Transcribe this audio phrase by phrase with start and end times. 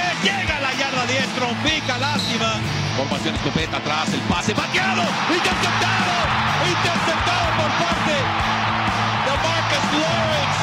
[0.00, 2.50] 10, llega la yarda 10, trompica, lástima.
[2.96, 6.14] Formación escopeta atrás, el pase bateado, interceptado,
[6.64, 8.16] interceptado por parte
[9.26, 10.58] de Marcus Lawrence.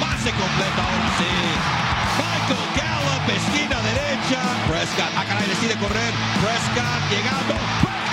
[0.00, 1.32] Pase completo ahora sí.
[2.20, 4.40] Michael Gallup, esquina derecha.
[4.68, 6.12] Prescott, a caray, decide correr.
[6.40, 8.03] Prescott llegando.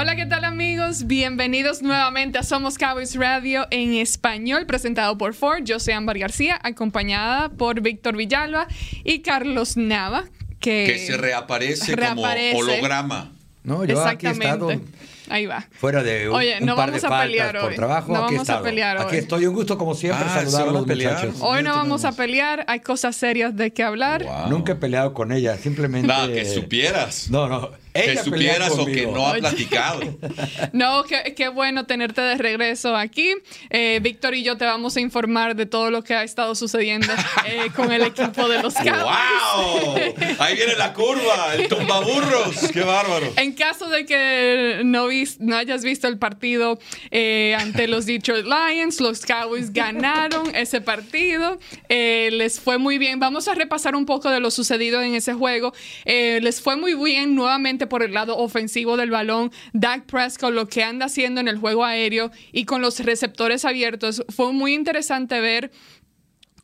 [0.00, 1.06] Hola, ¿qué tal amigos?
[1.06, 5.62] Bienvenidos nuevamente a Somos Cowboys Radio en español, presentado por Ford.
[5.64, 8.66] Yo soy Ámbar García, acompañada por Víctor Villalba
[9.04, 10.24] y Carlos Nava,
[10.58, 12.56] que, Que se reaparece, Reaparece.
[12.56, 13.32] como holograma.
[13.62, 15.00] No, yo aquí he estado Exactamente.
[15.28, 15.68] Ahí va.
[15.70, 18.12] fuera de un, Oye, un no par vamos de a por trabajo.
[18.12, 19.18] No aquí he vamos a pelear Aquí hoy.
[19.18, 21.12] estoy, un gusto como siempre Ah, saludar ¿se a van a los pelear?
[21.14, 21.36] muchachos.
[21.40, 24.24] Hoy no vamos a pelear, hay cosas serias de qué hablar.
[24.24, 24.48] Wow.
[24.48, 26.08] Nunca he peleado con ella, simplemente.
[26.08, 27.30] Nada, que supieras.
[27.30, 27.70] No, no.
[27.92, 29.40] Que supieras o que no ha Oye.
[29.40, 30.00] platicado.
[30.72, 33.30] No, qué, qué bueno tenerte de regreso aquí.
[33.70, 37.08] Eh, Víctor y yo te vamos a informar de todo lo que ha estado sucediendo
[37.46, 38.94] eh, con el equipo de los Cowboys.
[39.02, 39.96] ¡Wow!
[40.38, 42.56] Ahí viene la curva, el tumbaburros.
[42.72, 43.32] ¡Qué bárbaro!
[43.36, 46.78] En caso de que no, vis- no hayas visto el partido
[47.10, 51.58] eh, ante los Detroit Lions, los Cowboys ganaron ese partido.
[51.88, 53.18] Eh, les fue muy bien.
[53.20, 55.72] Vamos a repasar un poco de lo sucedido en ese juego.
[56.04, 59.52] Eh, les fue muy bien nuevamente por el lado ofensivo del balón.
[59.72, 64.24] Dak Prescott, lo que anda haciendo en el juego aéreo y con los receptores abiertos.
[64.28, 65.70] Fue muy interesante ver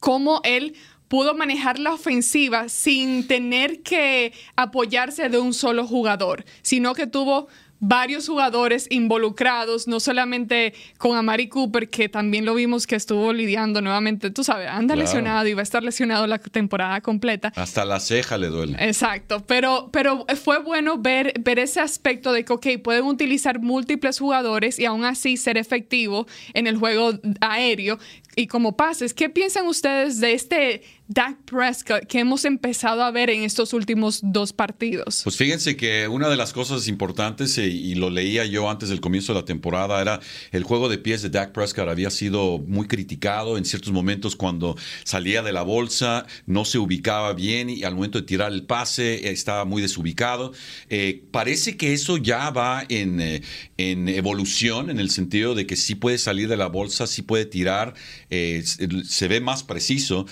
[0.00, 0.74] cómo él
[1.08, 7.48] pudo manejar la ofensiva sin tener que apoyarse de un solo jugador, sino que tuvo
[7.80, 13.80] varios jugadores involucrados, no solamente con Amari Cooper, que también lo vimos que estuvo lidiando
[13.82, 15.06] nuevamente, tú sabes, anda Claro.
[15.08, 17.52] lesionado y va a estar lesionado la temporada completa.
[17.56, 18.76] Hasta la ceja le duele.
[18.80, 24.18] Exacto, pero, pero fue bueno ver, ver ese aspecto de que, ok, pueden utilizar múltiples
[24.18, 27.98] jugadores y aún así ser efectivo en el juego aéreo
[28.38, 29.14] y como pases.
[29.14, 34.20] ¿Qué piensan ustedes de este Dak Prescott que hemos empezado a ver en estos últimos
[34.22, 35.22] dos partidos?
[35.24, 39.00] Pues fíjense que una de las cosas importantes, eh, y lo leía yo antes del
[39.00, 40.20] comienzo de la temporada, era
[40.52, 44.76] el juego de pies de Dak Prescott había sido muy criticado en ciertos momentos cuando
[45.04, 49.14] salía de la bolsa, no se ubicaba bien y al momento de tirar el pase
[49.14, 50.52] eh, estaba muy desubicado.
[50.90, 53.42] Eh, parece que eso ya va en,
[53.78, 57.46] en evolución, en el sentido de que sí puede salir de la bolsa, sí puede
[57.46, 57.94] tirar,
[58.30, 60.26] eh, se, ve más preciso,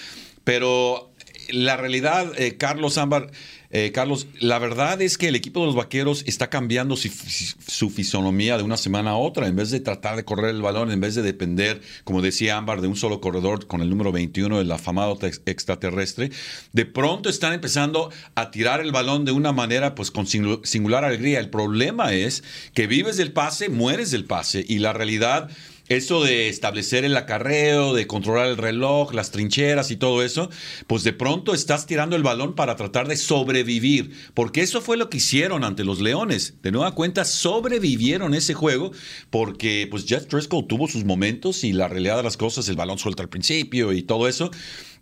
[0.44, 1.12] pero
[1.50, 3.30] la realidad, eh, Carlos Ámbar,
[3.76, 8.56] eh, Carlos, la verdad es que el equipo de los vaqueros está cambiando su, fisonomía
[8.56, 9.48] de una semana a otra.
[9.48, 12.82] En vez de tratar de correr el balón, en vez de depender, como decía Ámbar,
[12.82, 16.30] de un solo corredor con el número 21 del afamado extraterrestre,
[16.72, 21.04] de pronto están empezando a tirar el balón de una manera pues con singu- singular
[21.04, 21.40] alegría.
[21.40, 22.44] El problema es
[22.74, 25.50] que vives del pase, mueres del pase y la realidad
[25.88, 30.50] eso de establecer el acarreo, de controlar el reloj, las trincheras y todo eso,
[30.86, 35.10] pues de pronto estás tirando el balón para tratar de sobrevivir, porque eso fue lo
[35.10, 36.54] que hicieron ante los Leones.
[36.62, 38.92] De nueva cuenta, sobrevivieron ese juego
[39.30, 42.98] porque pues Jeff Driscoll tuvo sus momentos y la realidad de las cosas, el balón
[42.98, 44.50] suelto al principio y todo eso.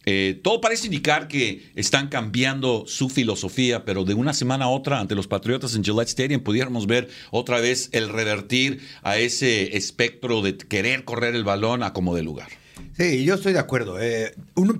[0.05, 5.01] Eh, todo parece indicar que están cambiando su filosofía, pero de una semana a otra
[5.01, 10.43] ante los Patriotas en Gillette Stadium pudiéramos ver otra vez el revertir a ese espectro
[10.43, 12.49] de querer correr el balón a como de lugar.
[12.97, 14.01] Sí, yo estoy de acuerdo.
[14.01, 14.35] Eh,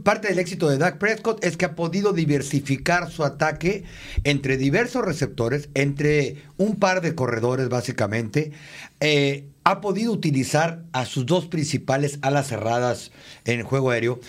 [0.05, 3.85] parte del éxito de Dak Prescott es que ha podido diversificar su ataque
[4.25, 8.53] entre diversos receptores, entre un par de corredores básicamente.
[9.01, 13.13] Eh, ha podido utilizar a sus dos principales alas cerradas
[13.45, 14.21] en el juego aéreo.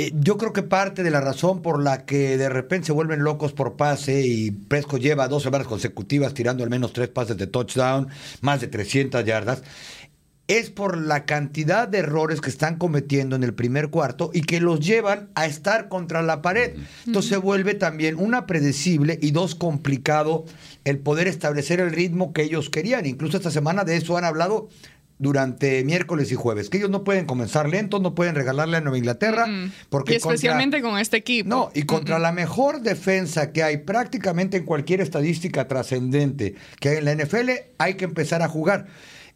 [0.00, 3.22] Eh, yo creo que parte de la razón por la que de repente se vuelven
[3.22, 7.46] locos por pase y Prescott lleva dos semanas consecutivas tirando al menos tres pases de
[7.46, 8.08] touchdown,
[8.40, 9.62] más de 300 yardas
[10.48, 14.58] es por la cantidad de errores que están cometiendo en el primer cuarto y que
[14.58, 16.74] los llevan a estar contra la pared.
[17.06, 20.46] Entonces se vuelve también una predecible y dos complicado
[20.82, 23.06] el poder establecer el ritmo que ellos querían.
[23.06, 24.68] Incluso esta semana de eso han hablado
[25.20, 28.98] durante miércoles y jueves, que ellos no pueden comenzar lentos, no pueden regalarle a Nueva
[28.98, 29.70] Inglaterra, Mm.
[29.88, 31.48] porque y especialmente con este equipo.
[31.48, 36.96] no, y contra la mejor defensa que hay prácticamente en cualquier estadística trascendente que hay
[36.96, 38.86] en la NFL, hay que empezar a jugar.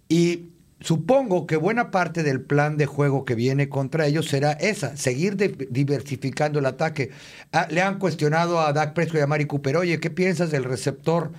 [0.09, 0.47] Y
[0.81, 5.37] supongo que buena parte del plan de juego que viene contra ellos será esa, seguir
[5.37, 7.11] de- diversificando el ataque.
[7.53, 10.65] Ah, le han cuestionado a Dak Prescott y a Mari Cooper, oye, ¿qué piensas del
[10.65, 11.31] receptor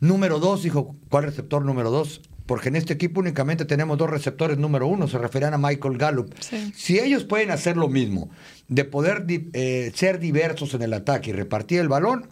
[0.00, 0.62] número dos?
[0.62, 2.20] Dijo, ¿cuál receptor número dos?
[2.46, 6.34] Porque en este equipo únicamente tenemos dos receptores número uno, se referían a Michael Gallup.
[6.40, 6.72] Sí.
[6.76, 8.30] Si ellos pueden hacer lo mismo,
[8.68, 12.28] de poder di- eh, ser diversos en el ataque y repartir el balón,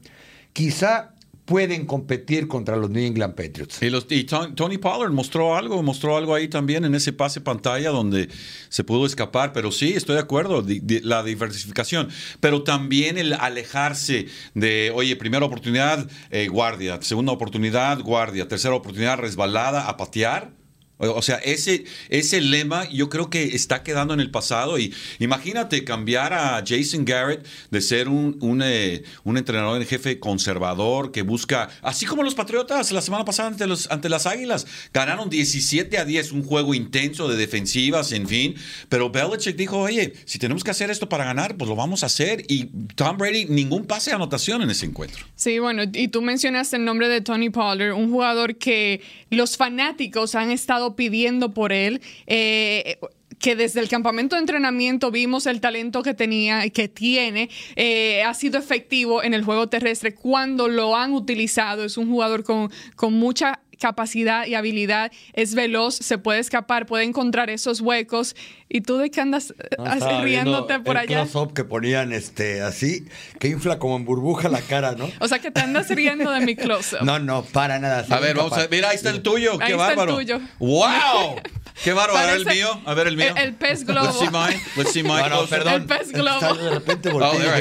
[0.53, 1.15] quizá
[1.53, 3.83] pueden competir contra los New England Patriots.
[3.83, 4.07] Y, los,
[4.55, 8.31] Tony Pollard mostró algo, mostró algo ahí también en ese pase pantalla donde
[8.71, 10.65] se pudo escapar, pero sí, estoy de acuerdo,
[11.03, 12.09] la diversificación,
[12.41, 19.19] pero también el alejarse de, oye, primera oportunidad, eh, guardia, segunda oportunidad, guardia, tercera oportunidad,
[19.19, 20.62] resbalada, a patear.
[21.09, 24.79] O sea, ese, ese lema yo creo que está quedando en el pasado.
[24.79, 30.21] Y imagínate cambiar a Jason Garrett de ser un, un, eh, un entrenador en jefe
[30.21, 34.67] conservador que busca, así como los Patriotas la semana pasada ante, los, ante las Águilas,
[34.93, 38.55] ganaron 17 a 10, un juego intenso de defensivas, en fin.
[38.89, 42.07] Pero Belichick dijo, oye, si tenemos que hacer esto para ganar, pues lo vamos a
[42.07, 42.45] hacer.
[42.49, 45.25] Y Tom Brady, ningún pase de anotación en ese encuentro.
[45.35, 49.01] Sí, bueno, y tú mencionaste el nombre de Tony Pollard, un jugador que
[49.31, 52.01] los fanáticos han estado pidiendo por él.
[52.27, 52.99] eh,
[53.43, 58.23] que desde el campamento de entrenamiento vimos el talento que tenía y que tiene, eh,
[58.23, 61.85] ha sido efectivo en el juego terrestre cuando lo han utilizado.
[61.85, 67.03] Es un jugador con, con mucha capacidad y habilidad, es veloz, se puede escapar, puede
[67.03, 68.37] encontrar esos huecos.
[68.69, 71.23] ¿Y tú de qué andas eh, No, riéndote por el allá?
[71.25, 73.07] close-up que ponían este, así,
[73.41, 75.11] que infla como en burbuja la cara, ¿no?
[75.19, 77.03] O sea que te andas riendo de mi close-up.
[77.03, 78.07] No, no, para nada.
[78.09, 78.71] A ver, vamos a ver.
[78.71, 79.61] Mira, ahí está el tuyo.
[79.61, 80.41] Ahí Qué está el tuyo.
[80.61, 81.41] ¡Wow!
[81.83, 82.19] Qué bárbaro.
[82.19, 82.81] A ver el mío.
[82.85, 83.35] A ver el mío.
[83.37, 84.07] El, el pez globo.
[84.07, 84.63] Let's see mine.
[84.77, 85.15] Let's see mine.
[85.23, 85.59] No, no, closer.
[85.63, 85.75] perdón.
[85.83, 86.41] El pez globo.
[86.41, 87.55] Está De repente volteé Oh,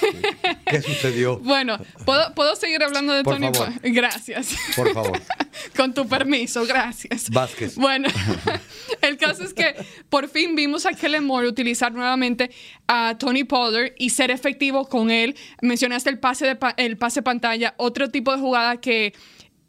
[0.00, 1.38] ¿qué, qué sucedió?
[1.38, 3.52] Bueno, ¿puedo, ¿puedo seguir hablando de Por Tony?
[3.54, 3.72] favor.
[3.82, 4.54] Gracias.
[4.76, 5.20] Por favor.
[5.76, 7.30] Con tu permiso, gracias.
[7.30, 7.76] Vázquez.
[7.76, 8.08] Bueno,
[9.02, 9.74] el caso es que
[10.08, 12.50] por fin vimos a Kellen Moore utilizar nuevamente
[12.86, 15.36] a Tony Pollard y ser efectivo con él.
[15.62, 19.14] Mencionaste el pase, de pa- el pase pantalla, otro tipo de jugada que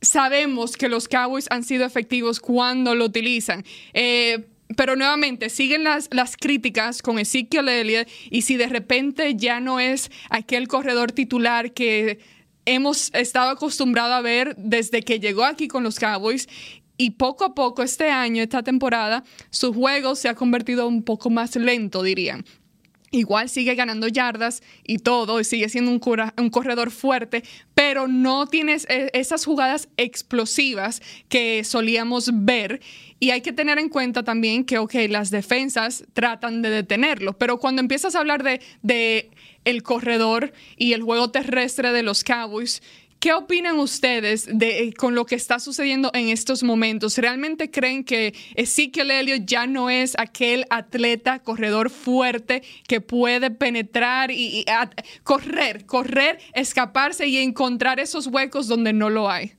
[0.05, 3.63] sabemos que los Cowboys han sido efectivos cuando lo utilizan.
[3.93, 9.59] Eh, pero nuevamente, siguen las, las críticas con Ezekiel Elliott y si de repente ya
[9.59, 12.19] no es aquel corredor titular que
[12.65, 16.47] hemos estado acostumbrados a ver desde que llegó aquí con los Cowboys.
[16.97, 21.29] Y poco a poco este año, esta temporada, su juego se ha convertido un poco
[21.29, 22.45] más lento, dirían.
[23.15, 28.85] Igual sigue ganando yardas y todo, y sigue siendo un, corredor fuerte, pero no tienes
[28.89, 32.81] eh, esas jugadas explosivas que solíamos ver.
[33.21, 37.57] Y hay que tener en cuenta también que, ok, las defensas tratan de detenerlo, pero
[37.57, 39.31] cuando empiezas a hablar de, de
[39.63, 42.83] el corredor y el juego terrestre de los Cowboys,
[43.25, 47.17] ¿Qué opinan ustedes de eh, con lo que está sucediendo en estos momentos?
[47.17, 54.29] ¿Realmente creen que Ezekiel Elliott ya no es aquel atleta corredor fuerte que puede penetrar
[54.29, 54.63] y,
[55.23, 59.53] correr, correr, escaparse y encontrar esos huecos donde no lo hay?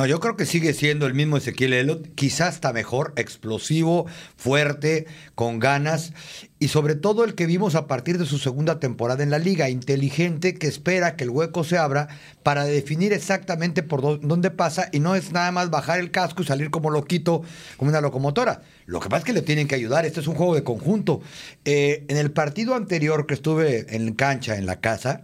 [0.00, 5.06] No, yo creo que sigue siendo el mismo Ezequiel Elliott, quizás hasta mejor, explosivo, fuerte,
[5.34, 6.14] con ganas
[6.58, 9.68] y sobre todo el que vimos a partir de su segunda temporada en la liga,
[9.68, 12.08] inteligente que espera que el hueco se abra
[12.42, 16.40] para definir exactamente por dó- dónde pasa y no es nada más bajar el casco
[16.40, 17.42] y salir como loquito,
[17.76, 18.62] como una locomotora.
[18.86, 21.20] Lo que pasa es que le tienen que ayudar, este es un juego de conjunto.
[21.66, 25.20] Eh, en el partido anterior que estuve en cancha, en la casa,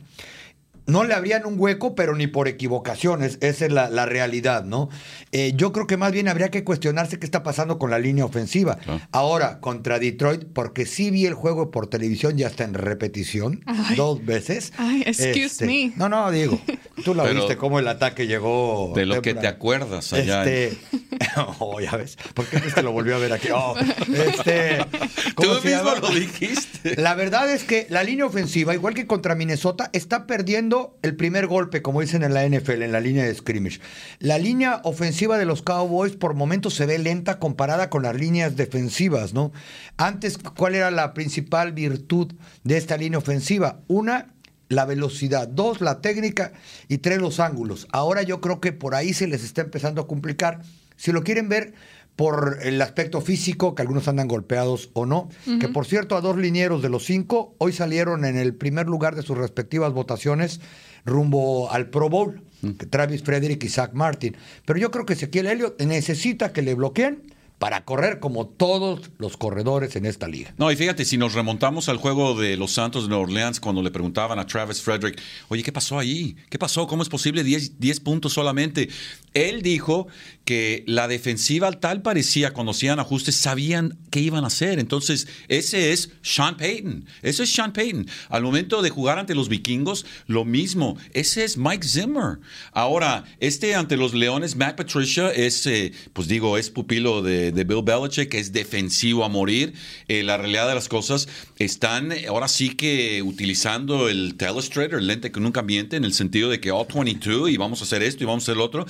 [0.87, 3.39] no le abrían un hueco, pero ni por equivocaciones.
[3.41, 4.89] Esa es la, la realidad, ¿no?
[5.33, 8.25] Eh, yo creo que más bien habría que cuestionarse qué está pasando con la línea
[8.25, 8.77] ofensiva.
[8.77, 9.01] Claro.
[9.13, 13.97] Ahora, contra Detroit, porque sí vi el juego por televisión, ya está en repetición, Ay.
[13.97, 14.73] dos veces.
[14.79, 15.93] Ay, excuse me.
[15.97, 16.61] No, no, digo,
[17.05, 18.93] tú la Pero- viste cómo el ataque llegó.
[18.95, 20.45] De lo que te acuerdas allá.
[20.45, 20.79] Este,
[21.59, 23.49] oh, ya ves, ¿por qué que lo volvió a ver aquí?
[23.53, 24.85] Oh, este,
[25.37, 26.01] Tú ¿cómo se mismo llama?
[26.01, 26.97] lo dijiste.
[27.01, 31.47] La verdad es que la línea ofensiva, igual que contra Minnesota, está perdiendo el primer
[31.47, 33.81] golpe, como dicen en la NFL, en la línea de scrimmage.
[34.19, 38.57] La línea ofensiva de los Cowboys por momentos se ve lenta comparada con las líneas
[38.57, 39.53] defensivas, ¿no?
[39.97, 42.33] Antes, ¿cuál era la principal virtud
[42.65, 43.81] de esta línea ofensiva?
[43.89, 44.35] Una,
[44.69, 46.53] la velocidad, dos, la técnica
[46.89, 47.87] y tres, los ángulos.
[47.93, 50.63] Ahora yo creo que por ahí se les está empezando a complicar.
[50.97, 51.75] Si lo quieren ver
[52.17, 55.29] por el aspecto físico, que algunos andan golpeados o no,
[55.61, 59.15] que por cierto a dos linieros de los cinco hoy salieron en el primer lugar
[59.15, 60.61] de sus respectivas votaciones
[61.05, 62.43] rumbo al Pro Bowl,
[62.79, 64.37] que Travis Frederick y Zach Martin.
[64.65, 67.23] Pero yo creo que Ezequiel Elliott necesita que le bloqueen
[67.59, 70.55] para correr como todos los corredores en esta liga.
[70.59, 73.83] No, y fíjate, si nos remontamos al juego de los Santos de Nueva Orleans, cuando
[73.83, 76.37] le preguntaban a Travis Frederick, oye, ¿qué pasó ahí?
[76.51, 76.87] ¿Qué pasó?
[76.87, 78.91] ¿Cómo es posible 10, 10 puntos solamente?
[79.33, 80.07] Él dijo
[80.45, 84.79] que la defensiva tal parecía, cuando hacían ajustes, sabían qué iban a hacer.
[84.79, 87.07] Entonces, ese es Sean Payton.
[87.23, 88.07] Ese es Sean Payton.
[88.29, 90.97] Al momento de jugar ante los vikingos, lo mismo.
[91.13, 92.39] Ese es Mike Zimmer.
[92.73, 97.65] Ahora, este ante los Leones, Matt Patricia es, eh, pues digo, es pupilo de de,
[97.65, 99.75] Bill Belichick es defensivo a morir.
[100.09, 105.33] Eh, la realidad de las cosas están ahora sí que utilizando el telestrator, el lente
[105.33, 108.25] que nunca miente, en el sentido de que all 22 y vamos a hacer esto
[108.25, 108.87] y vamos a hacer lo otro.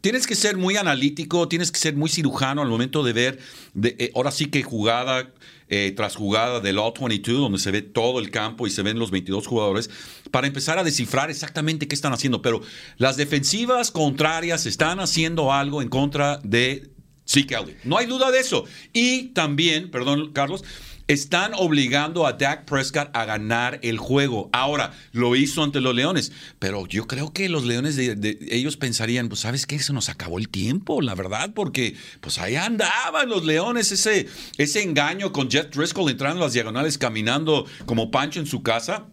[0.00, 3.38] Tienes que ser muy analítico, tienes que ser muy cirujano al momento de ver,
[3.82, 5.30] eh, ahora sí que jugada
[5.72, 9.12] eh, tras jugada del All-22, donde se ve todo el campo y se ven los
[9.12, 9.88] 22 jugadores,
[10.32, 12.42] para empezar a descifrar exactamente qué están haciendo.
[12.42, 12.60] Pero
[12.96, 16.90] las defensivas contrarias están haciendo algo en contra de
[17.30, 17.84] Zeke Elliott.
[17.84, 18.64] No hay duda de eso.
[18.92, 20.64] Y también, perdón, Carlos,
[21.06, 24.48] están obligando a Dak Prescott a ganar el juego.
[24.52, 29.28] Ahora, lo hizo ante los Leones, pero yo creo que los Leones, de, ellos pensarían,
[29.28, 33.44] pues sabes qué, se nos acabó el tiempo, la verdad, porque pues ahí andaban los
[33.44, 38.46] Leones, ese, ese engaño con Jet Driscoll entrando a las diagonales, caminando como Pancho en
[38.46, 39.06] su casa.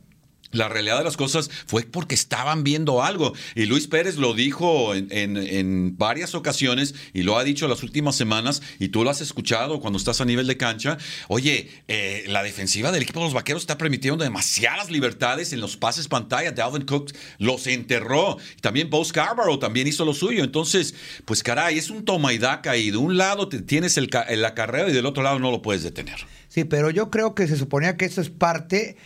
[0.57, 3.33] La realidad de las cosas fue porque estaban viendo algo.
[3.55, 8.61] Y Luis Pérez lo dijo en, varias ocasiones y lo ha dicho las últimas semanas
[8.79, 10.97] y tú lo has escuchado cuando estás a nivel de cancha.
[11.27, 15.77] Oye, eh, la defensiva del equipo de los Vaqueros está permitiendo demasiadas libertades en los
[15.77, 16.51] pases pantalla.
[16.51, 18.37] Dalvin Cook los enterró.
[18.61, 20.43] También Bo Scarborough también hizo lo suyo.
[20.43, 20.95] Entonces,
[21.25, 24.53] pues caray, es un toma y daca y de un lado te tienes el, la
[24.53, 26.17] carrera y del otro lado no lo puedes detener.
[26.47, 28.97] Sí, pero yo creo que se suponía que eso es parte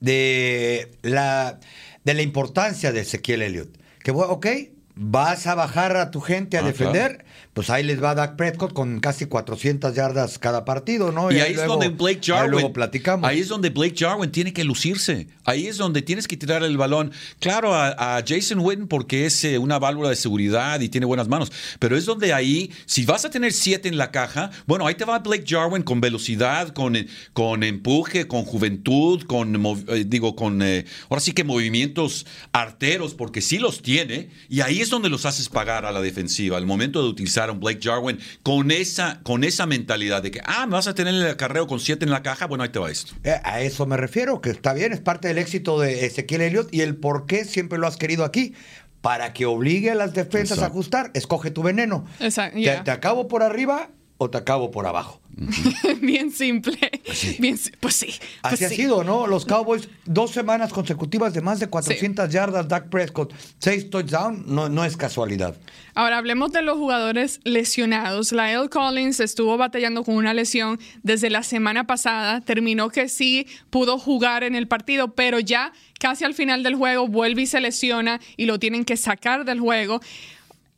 [0.00, 1.60] de la,
[2.04, 3.78] de la importancia de Ezequiel Elliott.
[4.02, 4.46] Que, ok,
[4.94, 8.72] vas a bajar a tu gente a ah, defender, pues ahí les va Dak Prescott
[8.72, 11.32] con casi 400 yardas cada partido, ¿no?
[11.32, 12.66] Y, ahí, es donde Blake Jarwin.
[12.66, 13.28] Ahí, platicamos.
[13.28, 15.26] ahí es donde Blake Jarwin tiene que lucirse.
[15.44, 17.10] Ahí es donde tienes que tirar el balón.
[17.40, 21.50] Claro, a, Jason Witten porque es eh, una válvula de seguridad y tiene buenas manos.
[21.80, 25.04] Pero es donde ahí, si vas a tener siete en la caja, bueno, ahí te
[25.04, 29.56] va Blake Jarwin con velocidad, con, eh, con empuje, con juventud, con,
[29.88, 34.30] eh, digo, con, ahora sí que movimientos arteros, porque sí los tiene.
[34.48, 36.56] Y ahí es donde los haces pagar a la defensiva.
[36.56, 40.72] Al momento de utilizar Blake Jarwin con esa, con esa mentalidad de que, ah, me
[40.72, 43.14] vas a tener el acarreo con siete en la caja, bueno, ahí te va esto.
[43.24, 46.68] Eh, a eso me refiero, que está bien, es parte del éxito de Ezequiel Elliott
[46.72, 48.54] y el por qué siempre lo has querido aquí
[49.00, 52.04] para que obligue a las defensas a ajustar, escoge tu veneno.
[52.20, 52.58] Exacto.
[52.60, 55.19] te, acabo por arriba o te acabo por abajo.
[56.00, 56.78] Bien simple.
[57.04, 57.72] Pues sí.
[57.80, 58.08] pues sí.
[58.42, 59.26] Así pues ha sido, ¿no?
[59.26, 64.68] Los Cowboys, dos semanas consecutivas de más de 400 yardas, Dak Prescott, seis touchdowns, no,
[64.68, 65.56] no es casualidad.
[65.94, 68.32] Ahora hablemos de los jugadores lesionados.
[68.32, 72.40] Lyle Collins estuvo batallando con una lesión desde la semana pasada.
[72.40, 77.08] Terminó que sí pudo jugar en el partido, pero ya casi al final del juego
[77.08, 80.00] vuelve y se lesiona y lo tienen que sacar del juego.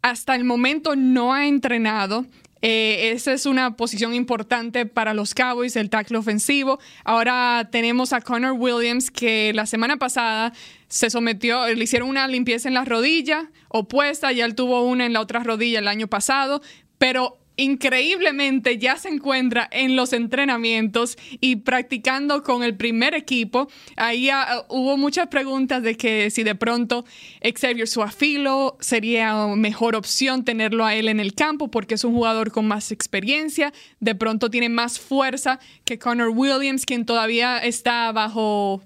[0.02, 2.26] Hasta el momento no ha entrenado.
[2.62, 6.78] Eh, esa es una posición importante para los Cowboys, el tackle ofensivo.
[7.04, 10.52] Ahora tenemos a Connor Williams, que la semana pasada
[10.86, 15.12] se sometió, le hicieron una limpieza en la rodilla opuesta, ya él tuvo una en
[15.12, 16.62] la otra rodilla el año pasado,
[16.98, 23.68] pero increíblemente ya se encuentra en los entrenamientos y practicando con el primer equipo.
[23.96, 27.04] Ahí ah, hubo muchas preguntas de que si de pronto
[27.42, 32.50] Xavier Suafilo sería mejor opción tenerlo a él en el campo porque es un jugador
[32.50, 38.82] con más experiencia, de pronto tiene más fuerza que Connor Williams, quien todavía está bajo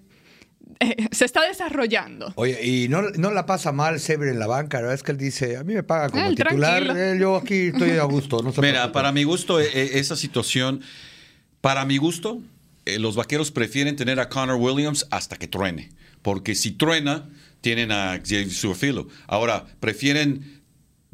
[1.10, 2.32] se está desarrollando.
[2.36, 5.18] Oye, y no, la pasa mal Sever en la banca, la verdad es que él
[5.18, 8.42] dice, a mí me paga como titular, eh, yo aquí estoy a gusto.
[8.60, 10.82] Mira, para mi gusto, e, e, esa situación,
[11.60, 12.40] para mi gusto,
[12.84, 15.90] eh, los vaqueros prefieren tener a Connor Williams hasta que truene,
[16.22, 17.28] porque si truena,
[17.60, 19.08] tienen a Xavier Suafilo.
[19.26, 20.55] Ahora, prefieren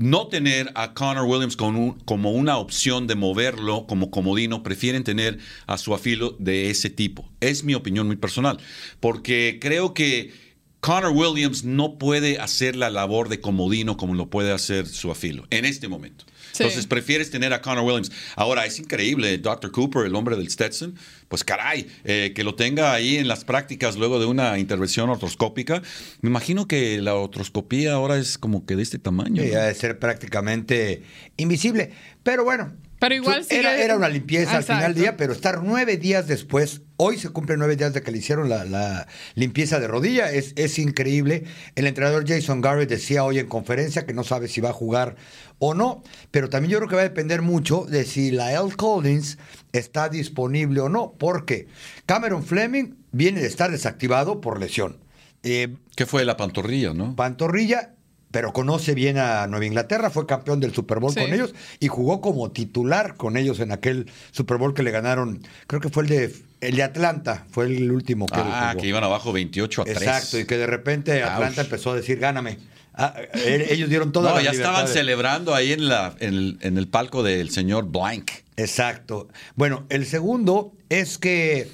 [0.03, 5.79] no tener a Connor Williams como una opción de moverlo como comodino, prefieren tener a
[5.79, 7.31] su afilo de ese tipo.
[7.41, 8.59] Es mi opinión muy personal,
[8.99, 10.33] porque creo que
[10.81, 15.47] Connor Williams no puede hacer la labor de comodino como lo puede hacer su afilo
[15.51, 16.25] en este momento.
[16.53, 18.11] Entonces prefieres tener a Connor Williams.
[18.37, 19.71] Ahora es increíble, Dr.
[19.71, 20.95] Cooper, el hombre del Stetson,
[21.29, 25.83] pues caray, eh, que lo tenga ahí en las prácticas luego de una intervención ortoscópica.
[26.21, 29.43] Me imagino que la otroscopía ahora es como que de este tamaño.
[29.43, 31.03] Sí, de ser prácticamente
[31.37, 31.91] invisible.
[32.23, 35.97] Pero bueno, pero igual era, era, una limpieza al final del día, pero estar nueve
[35.97, 40.31] días después, hoy se cumplen nueve días de que le hicieron la, limpieza de rodilla,
[40.31, 41.43] es, es, increíble.
[41.75, 45.17] El entrenador Jason Garrett decía hoy en conferencia que no sabe si va a jugar
[45.59, 48.71] o no, pero también yo creo que va a depender mucho de si la L.
[48.77, 49.37] Collins
[49.73, 51.67] está disponible o no, porque
[52.07, 54.99] Cameron Fleming viene de estar desactivado por lesión.
[55.43, 57.17] Eh, ¿Qué fue la pantorrilla, no?
[57.17, 57.97] Pantorrilla
[58.33, 62.21] pero conoce bien a Nueva Inglaterra, fue campeón del Super Bowl con ellos y jugó
[62.21, 66.09] como titular con ellos en aquel Super Bowl que le ganaron, creo que fue el
[66.09, 69.97] de el de Atlanta, fue el último que Ah, que iban abajo 28 a 3.
[69.97, 72.59] Exacto, y que de repente Atlanta empezó a decir, "Gáname."
[72.95, 77.51] Ah, ellos dieron toda no, ya estaban celebrando ahí en, la, en, el, palco del
[77.51, 78.31] señor Blank.
[78.57, 79.29] Exacto.
[79.57, 81.69] Bueno, el segundo es que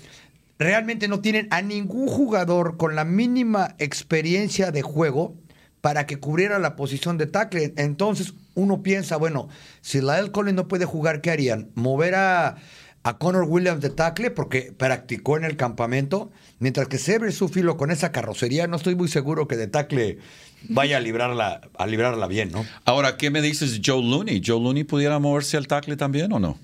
[0.61, 5.35] realmente no tienen a ningún jugador con la mínima experiencia de juego
[5.80, 7.75] para que cubriera la posición de tackle.
[7.76, 9.49] Entonces uno piensa, bueno,
[9.80, 11.70] si Lyle Collins no puede jugar, ¿qué harían?
[11.75, 12.56] ¿Mover a,
[13.02, 16.30] a Connor Williams de tackle porque practicó en el campamento?
[16.58, 20.18] Mientras que Sever su filo con esa carrocería, no estoy muy seguro que de tackle
[20.68, 22.66] vaya a librarla, a librarla bien, ¿no?
[22.85, 24.42] Ahora, ¿qué me dices Joe Looney?
[24.44, 26.58] ¿Joe Looney pudiera moverse al tackle también o no?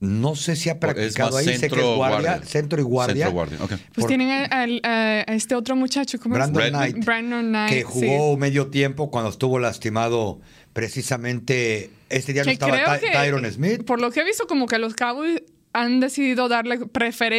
[0.00, 1.96] No sé si ha Es practicado ahí, sé que es guardia,
[2.30, 2.46] guardia.
[2.46, 3.14] centro y guardia.
[3.26, 3.68] Centro guardia, ok.
[3.68, 6.70] Pues Por- tienen a, al- a- a este otro muchacho, ¿cómo Brandon es?
[6.70, 7.86] Knight, Brandon Knight, que sí.
[7.86, 10.40] jugó medio tiempo cuando estuvo lastimado
[10.72, 13.84] precisamente este día no estaba Ty- que, Tyron Smith.
[13.84, 16.78] Por lo que he visto, como que los Cowboys han decidido darle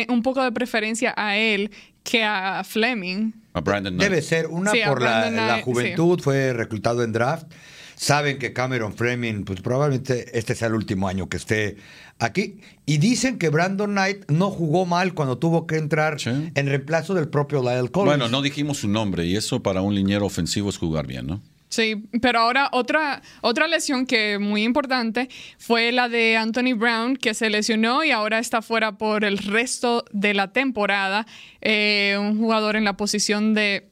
[0.09, 1.71] un poco de preferencia a él
[2.03, 3.31] que a Fleming.
[3.53, 4.09] A Brandon Knight.
[4.09, 7.47] Debe ser una Sí, por la, la juventud, fue reclutado en draft.
[7.95, 11.77] Saben que Cameron Fleming, pues probablemente este sea el último año que esté
[12.19, 12.59] aquí.
[12.85, 16.29] Y dicen que Brandon Knight no jugó mal cuando tuvo que entrar Sí.
[16.29, 18.17] en reemplazo del propio Lyle Collins.
[18.17, 21.41] Bueno, no dijimos su nombre y eso para un liniero ofensivo es jugar bien, ¿no?
[21.67, 27.33] Sí, pero ahora otra, otra lesión que muy importante fue la de Anthony Brown, que
[27.33, 31.25] se lesionó y ahora está fuera por el resto de la temporada.
[31.61, 33.89] Eh, un jugador en la posición de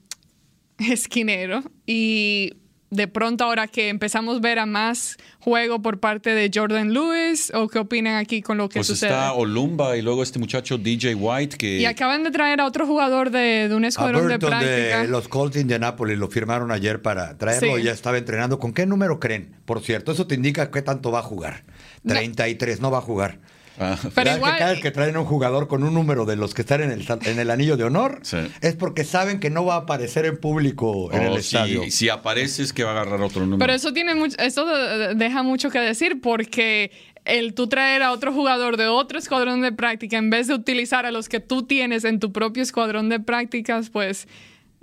[0.77, 1.63] esquinero.
[1.85, 2.53] Y
[2.93, 7.51] de pronto ahora que empezamos a ver a más juego por parte de Jordan Lewis,
[7.53, 9.09] ¿o qué opinan aquí con lo que Pues sucede?
[9.09, 11.79] está Olumba y luego este muchacho DJ White que...
[11.79, 15.01] Y acaban de traer a otro jugador de, de un a escuadrón de práctica.
[15.01, 17.81] de los Colts de Indianapolis lo firmaron ayer para traerlo Sí.
[17.81, 18.59] y ya estaba entrenando.
[18.59, 19.55] ¿Con qué número creen?
[19.65, 21.63] Por cierto, eso te indica qué tanto va a jugar.
[22.05, 23.39] 33, no va a jugar.
[23.79, 26.25] Ah, Pero ¿Verdad que igual- cada vez que traen a un jugador con un número
[26.25, 28.37] de los que están en el, en el anillo de honor, Sí.
[28.61, 31.83] es porque saben que no va a aparecer en público en oh, el estadio.
[31.85, 33.57] si, si apareces que va a agarrar otro número.
[33.59, 36.91] Pero eso tiene mucho, eso de- deja mucho que decir porque
[37.25, 41.05] el tú traer a otro jugador de otro escuadrón de práctica en vez de utilizar
[41.05, 44.27] a los que tú tienes en tu propio escuadrón de prácticas, pues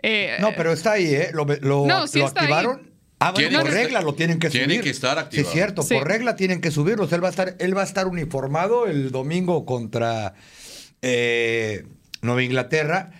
[0.03, 1.31] eh, No, pero está ahí, ¿eh?
[1.35, 2.65] Lo, lo- No, sí lo está ahí.
[3.23, 4.81] Ah, bueno, Tiene por regla lo tienen que tiene subir.
[4.83, 5.49] que estar Sí, activado.
[5.49, 5.95] es cierto, Sí.
[5.95, 7.13] por regla tienen que subirlos.
[7.13, 10.35] Él va a estar, él va a estar uniformado el domingo contra
[11.03, 11.85] eh,
[12.23, 13.13] Nueva Inglaterra,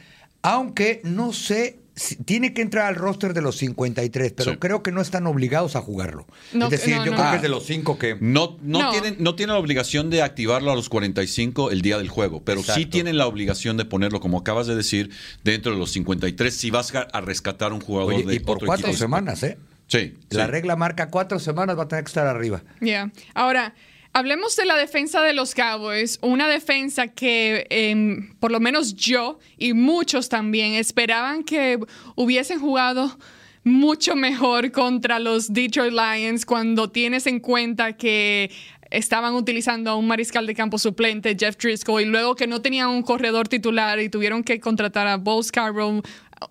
[0.43, 1.77] aunque no sé.
[1.97, 4.57] si- tiene que entrar al roster de los 53, pero Sí.
[4.59, 6.27] creo que no están obligados a jugarlo.
[6.55, 7.19] No, es decir, no, yo no.
[7.19, 8.17] creo que es de los cinco que.
[8.21, 8.91] No, no, No.
[8.91, 12.63] Tienen, no tienen la obligación de activarlo a los 45 el día del juego, pero
[12.63, 15.11] sí tienen la obligación de ponerlo, como acabas de decir,
[15.45, 18.57] dentro de los 53 si vas a a rescatar un jugador Oye, de y por
[18.57, 18.99] otro cuatro equipo.
[18.99, 19.59] semanas, ¿eh?
[19.91, 20.51] Sí, La sí.
[20.51, 22.63] regla marca cuatro semanas, va a tener que estar arriba.
[22.81, 23.11] Ya.
[23.35, 23.75] Ahora,
[24.13, 26.19] hablemos de la defensa de los Cowboys.
[26.23, 31.79] Una defensa que em, por lo menos yo y muchos también esperaban que
[32.15, 33.19] hubiesen jugado
[33.65, 38.51] mucho mejor contra los Detroit Lions cuando tienes en cuenta que
[38.91, 42.89] estaban utilizando a un mariscal de campo suplente, Jeff Driscoll, y luego que no tenían
[42.89, 46.03] un corredor titular y tuvieron que contratar a Bo Scarborough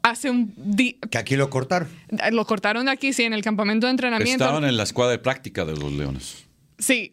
[0.04, 0.54] hace un...
[0.56, 1.88] di- Que aquí lo cortaron.
[2.32, 4.44] Lo cortaron de aquí, sí, en el campamento de entrenamiento.
[4.44, 6.46] Estaban en la escuadra de práctica de los Leones.
[6.78, 7.12] Sí.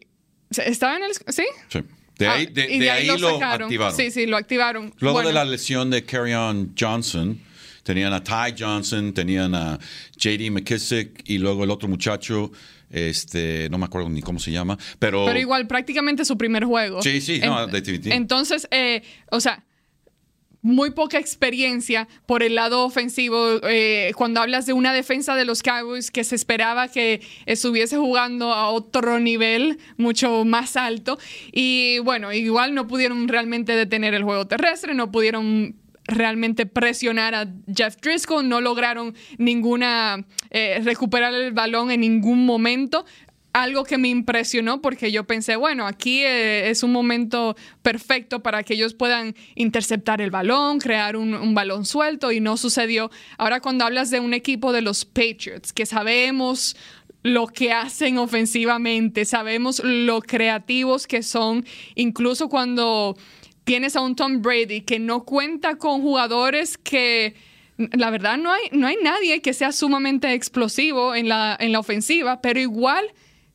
[0.49, 1.11] ¿Estaba en el...
[1.33, 1.43] Sí?
[1.69, 1.79] Sí.
[2.17, 3.65] De Ah, ahí, de, y de ahí lo, sacaron.
[3.67, 3.95] activaron.
[3.95, 4.93] Sí, sí, lo activaron.
[4.99, 7.39] Luego Bueno, de la lesión de Carrion Johnson,
[7.83, 9.77] tenían a Ty Johnson, tenían a
[10.17, 12.51] JD McKissick y luego el otro muchacho,
[12.89, 17.03] este, no me acuerdo ni cómo se llama, pero, Pero igual, prácticamente su primer juego.
[17.03, 18.15] Sí, sí, no, definitivamente.
[18.15, 19.63] Entonces, eh, o sea,
[20.67, 23.59] muy poca experiencia por el lado ofensivo.
[23.63, 28.53] eh, cuando hablas de una defensa de los Cowboys que se esperaba que estuviese jugando
[28.53, 31.17] a otro nivel, mucho más alto.
[31.53, 35.75] Y bueno, igual no pudieron realmente detener el juego terrestre, no pudieron
[36.07, 43.05] realmente presionar a Jeff Driscoll, no lograron ninguna, eh, recuperar el balón en ningún momento.
[43.57, 48.61] Algo que me impresionó porque yo pensé, bueno, aquí eh, es un momento perfecto para
[48.61, 53.09] que ellos puedan interceptar el balón, crear un, un balón suelto y no sucedió.
[53.39, 56.75] Ahora cuando hablas de un equipo de los Patriots, que sabemos
[57.23, 61.65] lo que hacen ofensivamente, sabemos lo creativos que son,
[61.95, 63.17] incluso cuando
[63.63, 67.35] tienes a un Tom Brady que no cuenta con jugadores que
[67.77, 71.79] la verdad no hay, no hay nadie que sea sumamente explosivo en la, en la
[71.79, 73.05] ofensiva, pero igual,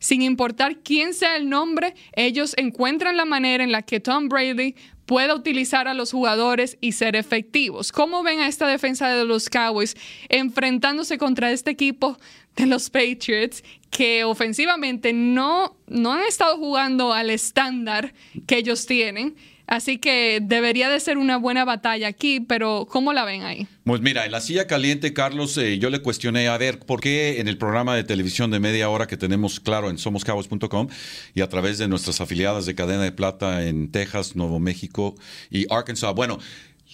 [0.02, 4.74] sin importar quién sea el nombre, ellos encuentran la manera en la que Tom Brady
[5.06, 7.92] pueda utilizar a los jugadores y ser efectivos.
[7.92, 9.96] ¿Cómo ven a esta defensa de los Cowboys
[10.28, 12.18] enfrentándose contra este equipo
[12.56, 18.12] de los Patriots que ofensivamente no, no han estado jugando al estándar
[18.48, 19.36] que ellos tienen?
[19.66, 23.66] Así que debería de ser una buena batalla aquí, pero ¿cómo la ven ahí?
[23.84, 27.40] Pues mira, en la silla caliente, Carlos, eh, yo le cuestioné a ver por qué
[27.40, 30.88] en el programa de televisión de media hora que tenemos, claro, en somoscabos.com
[31.34, 35.14] y a través de nuestras afiliadas de cadena de plata en Texas, Nuevo México
[35.50, 36.14] y Arkansas.
[36.14, 36.38] Bueno,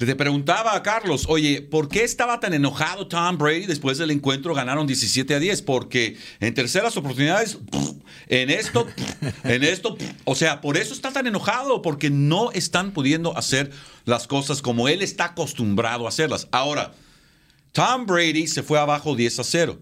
[0.06, 4.54] le preguntaba a Carlos, oye, ¿por qué estaba tan enojado Tom Brady después del encuentro?
[4.54, 7.58] Ganaron 17 a 10, porque en terceras oportunidades,
[8.28, 8.86] en esto,
[9.44, 13.70] en esto, o sea, por eso está tan enojado, porque no están pudiendo hacer
[14.04, 16.48] las cosas como él está acostumbrado a hacerlas.
[16.52, 16.94] Ahora,
[17.72, 19.78] Tom Brady se fue abajo 10 a 0.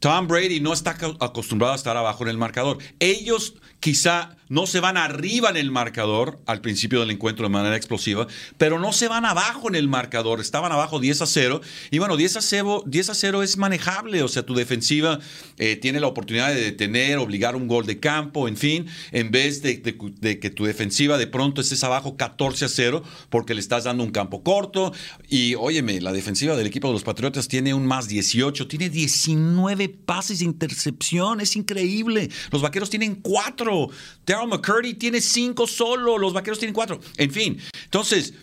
[0.00, 2.78] Tom Brady no está acostumbrado a estar abajo en el marcador.
[2.98, 7.74] Ellos quizá no se van arriba en el marcador al principio del encuentro de manera
[7.74, 8.26] explosiva,
[8.58, 12.18] pero no se van abajo en el marcador, estaban abajo 10 a 0 y bueno,
[12.18, 15.20] 10 a 0, 10 a 0 es manejable, o sea, tu defensiva
[15.56, 19.62] eh, tiene la oportunidad de detener, obligar un gol de campo, en fin, en vez
[19.62, 24.04] de, que tu defensiva de pronto estés abajo 14 a 0 porque le estás dando
[24.04, 24.92] un campo corto.
[25.28, 29.88] Y óyeme, la defensiva del equipo de los Patriotas tiene un más 18, tiene 19
[29.88, 33.71] pases de intercepción, es increíble, los Vaqueros tienen 4
[34.26, 36.18] Daryl McCurdy tiene cinco solo.
[36.18, 37.00] Los vaqueros tienen cuatro.
[37.16, 38.34] En fin, entonces.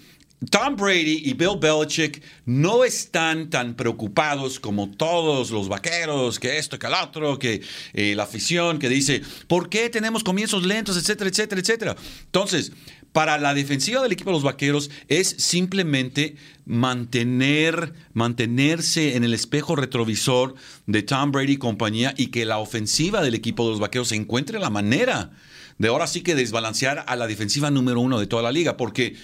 [0.50, 6.80] Tom Brady y Bill Belichick no están tan preocupados como todos los vaqueros, que esto,
[6.80, 7.62] que el otro, que
[7.92, 11.96] eh, la afición que dice, ¿por qué tenemos comienzos lentos, etcétera, etcétera, etcétera?
[12.24, 12.72] Entonces,
[13.12, 16.36] para la defensiva del equipo de los vaqueros es simplemente
[16.70, 20.54] mantener, mantenerse en el espejo retrovisor
[20.86, 24.60] de Tom Brady y compañía y que la ofensiva del equipo de los vaqueros encuentre
[24.60, 25.32] la manera
[25.80, 29.16] de ahora sí que desbalancear a la defensiva número uno de toda la liga, porque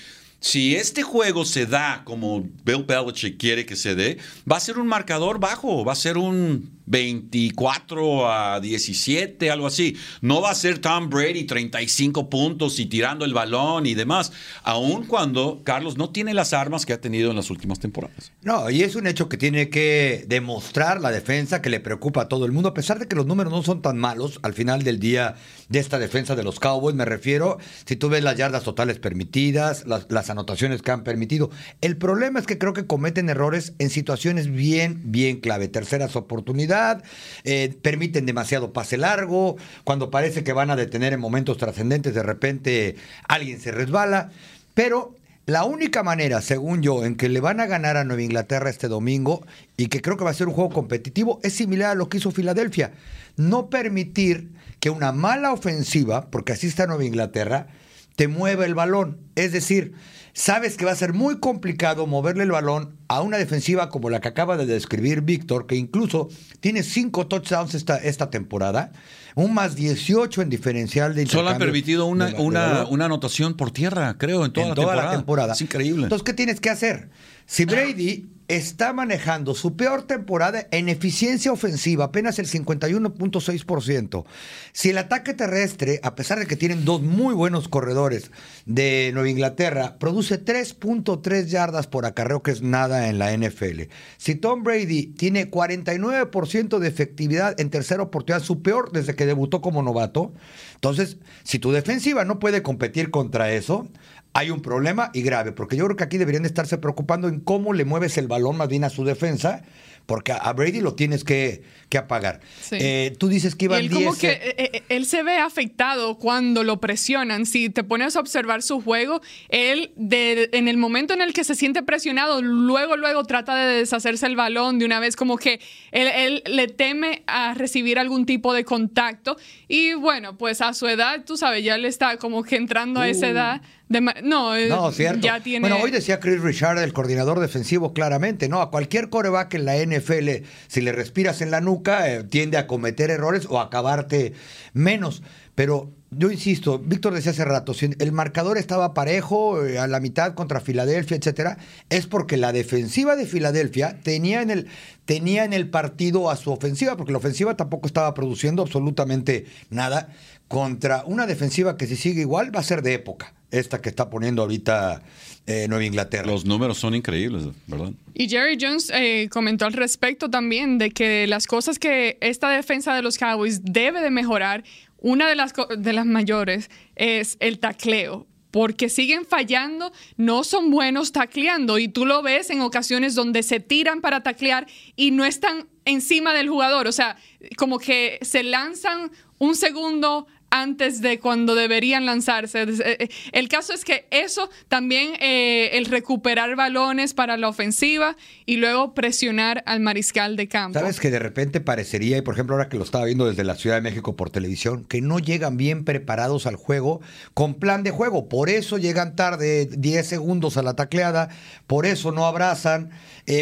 [0.45, 4.77] si este juego se da como Bill Belichick quiere que se dé, va a ser
[4.77, 9.97] un marcador bajo, va a ser un 24 a 17, algo así.
[10.21, 14.31] No va a ser Tom Brady 35 puntos y tirando el balón y demás,
[14.63, 18.31] aun cuando Carlos no tiene las armas que ha tenido en las últimas temporadas.
[18.43, 22.27] No, y es un hecho que tiene que demostrar la defensa que le preocupa a
[22.27, 24.84] todo el mundo, a pesar de que los números no son tan malos al final
[24.84, 25.36] del día
[25.69, 29.88] de esta defensa de los Cowboys, me refiero, si tú ves las yardas totales permitidas,
[29.88, 31.49] las, las anotaciones que han permitido.
[31.81, 35.67] El problema es que creo que cometen errores en situaciones bien, bien clave.
[35.67, 37.03] Terceras oportunidades,
[37.43, 42.23] eh, permiten demasiado pase largo, cuando parece que van a detener en momentos trascendentes, de
[42.23, 42.95] repente
[43.27, 44.31] alguien se resbala.
[44.73, 48.69] Pero la única manera, según yo, en que le van a ganar a Nueva Inglaterra
[48.69, 49.45] este domingo,
[49.77, 52.17] y que creo que va a ser un juego competitivo, es similar a lo que
[52.17, 52.93] hizo Filadelfia.
[53.37, 57.67] No permitir que una mala ofensiva, porque así está Nueva Inglaterra,
[58.15, 59.17] te mueva el balón.
[59.36, 59.93] Es decir,
[60.34, 64.19] sabes que va a ser muy complicado moverle el balón a una defensiva como la
[64.19, 68.91] que acaba de describir Víctor, que incluso tiene cinco touchdowns esta, esta temporada,
[69.36, 74.17] un más 18 en diferencial de Solo han permitido una, una, una, anotación por tierra,
[74.17, 75.04] creo, en toda, la, temporada.
[75.04, 75.54] la temporada.
[75.54, 76.04] Es increíble.
[76.04, 77.10] Entonces, ¿qué tienes que hacer?
[77.45, 84.25] Si Brady está manejando su peor temporada en eficiencia ofensiva, apenas el 51.6%.
[84.71, 88.31] Si el ataque terrestre, a pesar de que tienen dos muy buenos corredores
[88.65, 93.84] de Nueva Inglaterra, produce 3.3 yardas por acarreo, que es nada en la NFL.
[94.17, 99.62] Si Tom Brady tiene 49% de efectividad en tercera oportunidad, su peor desde que debutó
[99.62, 100.34] como novato,
[100.75, 103.88] entonces, si tu defensiva no puede competir contra eso,
[104.35, 107.71] hay un problema y grave, porque yo creo que aquí deberían estarse preocupando en cómo
[107.71, 109.63] le mueves el balón más bien a su defensa,
[110.05, 111.63] porque a Brady lo tienes que,
[111.97, 112.41] apagar.
[112.71, 114.03] Eh, tú dices que iban él 10...
[114.03, 117.45] Como que, eh, eh, él se ve afectado cuando lo presionan.
[117.45, 121.45] Si te pones a observar su juego, él de, en el momento en el que
[121.45, 125.61] se siente presionado, luego, luego trata de deshacerse el balón de una vez, como que
[125.93, 129.37] él, él le teme a recibir algún tipo de contacto.
[129.69, 133.07] Y bueno, pues a su edad, tú sabes, ya le está como que entrando a
[133.07, 133.29] esa uh.
[133.29, 135.21] edad no, eh, no, cierto.
[135.21, 135.67] ya tiene...
[135.67, 138.61] Bueno, hoy decía Chris Richard, el coordinador defensivo, claramente, ¿no?
[138.61, 142.67] A cualquier coreback en la NFL, si le respiras en la nuca, eh, tiende a
[142.67, 144.33] cometer errores o a acabarte
[144.73, 145.21] menos.
[145.53, 149.99] Pero yo insisto, Víctor decía hace rato, si el marcador estaba parejo eh, a la
[149.99, 151.57] mitad contra Filadelfia, etcétera,
[151.89, 154.67] es porque la defensiva de Filadelfia tenía en el
[155.05, 160.09] tenía en el partido a su ofensiva, porque la ofensiva tampoco estaba produciendo absolutamente nada
[160.47, 164.10] contra una defensiva que si sigue igual va a ser de época esta que está
[164.10, 165.01] poniendo ahorita
[165.47, 166.27] eh, Nueva Inglaterra.
[166.27, 167.91] Los números son increíbles, ¿verdad?
[168.13, 172.93] Y Jerry Jones eh, comentó al respecto también de que las cosas que esta defensa
[172.95, 174.63] de los Cowboys debe de mejorar,
[174.97, 181.12] una de las, de las mayores es el tacleo porque siguen fallando, no son buenos
[181.12, 185.67] tacleando y tú lo ves en ocasiones donde se tiran para taclear y no están
[185.84, 187.17] encima del jugador, o sea,
[187.58, 192.63] como que se lanzan un segundo antes de cuando deberían lanzarse.
[192.63, 198.15] Eh, eh, el caso es que eso también, eh, el recuperar balones para la ofensiva
[198.45, 200.79] y luego presionar al mariscal de campo.
[200.79, 203.55] Sabes que de repente parecería, y por ejemplo ahora que lo estaba viendo desde la
[203.55, 207.01] Ciudad de México por televisión, que no llegan bien preparados al juego
[207.34, 208.29] con plan de juego.
[208.29, 211.29] Por eso llegan tarde 10 segundos a la tacleada,
[211.67, 212.91] por eso no abrazan.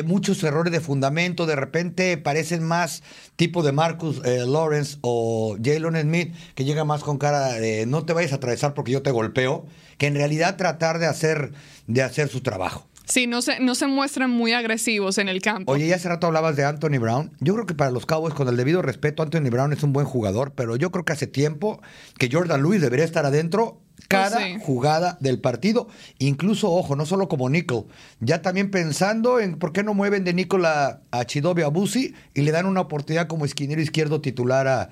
[0.06, 3.04] muchos errores de fundamento, de repente parecen más
[3.36, 8.14] tipo de Marcus Lawrence o Jalen Smith, que llega más con cara de no te
[8.14, 9.66] vayas a atravesar porque yo te golpeo,
[9.98, 11.54] que en realidad tratar de hacer,
[11.88, 12.88] de hacer su trabajo.
[13.06, 15.72] Sí, no se, no se muestran muy agresivos en el campo.
[15.72, 17.32] Oye, ya hace rato hablabas de Anthony Brown.
[17.42, 20.06] Yo creo que para los Cowboys, con el debido respeto, Anthony Brown es un buen
[20.06, 21.82] jugador, pero yo creo que hace tiempo
[22.18, 25.90] que Jordan Lewis debería estar adentro cada pues jugada del partido.
[26.20, 27.86] Incluso, ojo, no solo como nickel,
[28.22, 32.42] ya también pensando en por qué no mueven de nickel a, a Chidobe Abusi y
[32.42, 34.90] le dan una oportunidad como esquinero izquierdo titular a,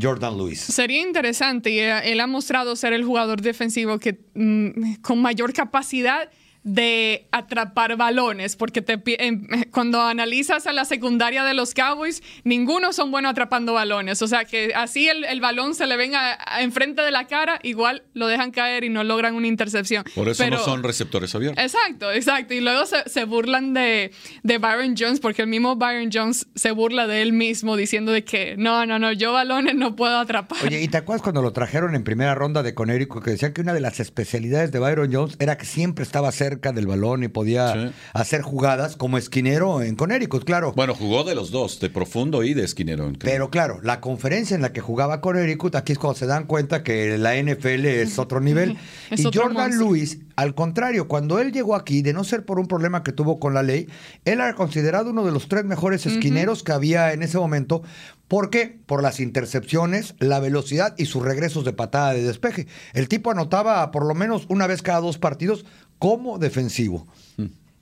[0.00, 0.60] Jordan Lewis.
[0.60, 6.30] Sería interesante y él ha mostrado ser el jugador defensivo que mm, con mayor capacidad
[6.74, 8.98] de atrapar balones, porque te,
[9.70, 14.20] cuando analizas a la secundaria de los Cowboys, ninguno son buenos atrapando balones.
[14.22, 18.26] O sea que así el, balón se le venga enfrente de la cara, igual lo
[18.26, 20.04] dejan caer y no logran una intercepción.
[20.14, 21.62] Por eso no son receptores abiertos.
[21.62, 22.54] Exacto, exacto.
[22.54, 24.10] Y luego se, burlan de,
[24.42, 28.24] de, Byron Jones, porque el mismo Byron Jones se burla de él mismo diciendo de
[28.24, 30.58] que no, no, no, yo balones no puedo atrapar.
[30.64, 33.60] Oye, ¿y te acuerdas cuando lo trajeron en primera ronda de Conérico que decían que
[33.60, 37.28] una de las especialidades de Byron Jones era que siempre estaba cerca del balón y
[37.28, 40.72] podía hacer jugadas como esquinero en Connecticut, claro.
[40.74, 43.10] Bueno, jugó de los dos, de profundo y de esquinero.
[43.18, 46.82] Pero claro, la conferencia en la que jugaba Connecticut, aquí es cuando se dan cuenta
[46.82, 48.76] que la NFL es otro nivel.
[49.10, 53.02] y Jordan Lewis, al contrario, cuando él llegó aquí, de no ser por un problema
[53.02, 53.86] que tuvo con la ley,
[54.24, 57.82] él era considerado uno de los tres mejores esquineros que había en ese momento,
[58.28, 58.78] ¿Por qué?
[58.84, 62.66] Por las intercepciones, la velocidad y sus regresos de patada de despeje.
[62.92, 65.64] El tipo anotaba por lo menos una vez cada dos partidos
[65.98, 67.06] como defensivo.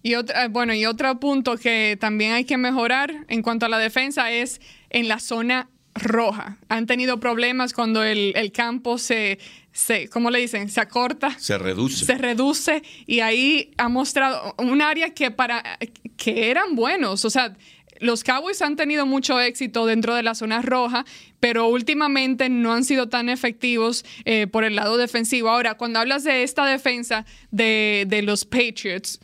[0.03, 3.79] Y otra, bueno, y otro punto que también hay que mejorar en cuanto a la
[3.79, 6.59] defensa es en la zona roja.
[6.69, 9.39] Han tenido problemas cuando el, campo se,
[9.73, 10.69] se, ¿cómo le dicen?
[10.69, 11.37] Se acorta.
[11.39, 12.05] Se reduce.
[12.05, 15.79] Se reduce y ahí ha mostrado un área que para
[16.17, 17.57] que eran buenos, o sea,
[18.01, 21.05] los Cowboys han tenido mucho éxito dentro de la zona roja,
[21.49, 25.49] pero últimamente no han sido tan efectivos eh, por el lado defensivo.
[25.49, 29.21] Ahora, cuando hablas de esta defensa de, de los Patriots,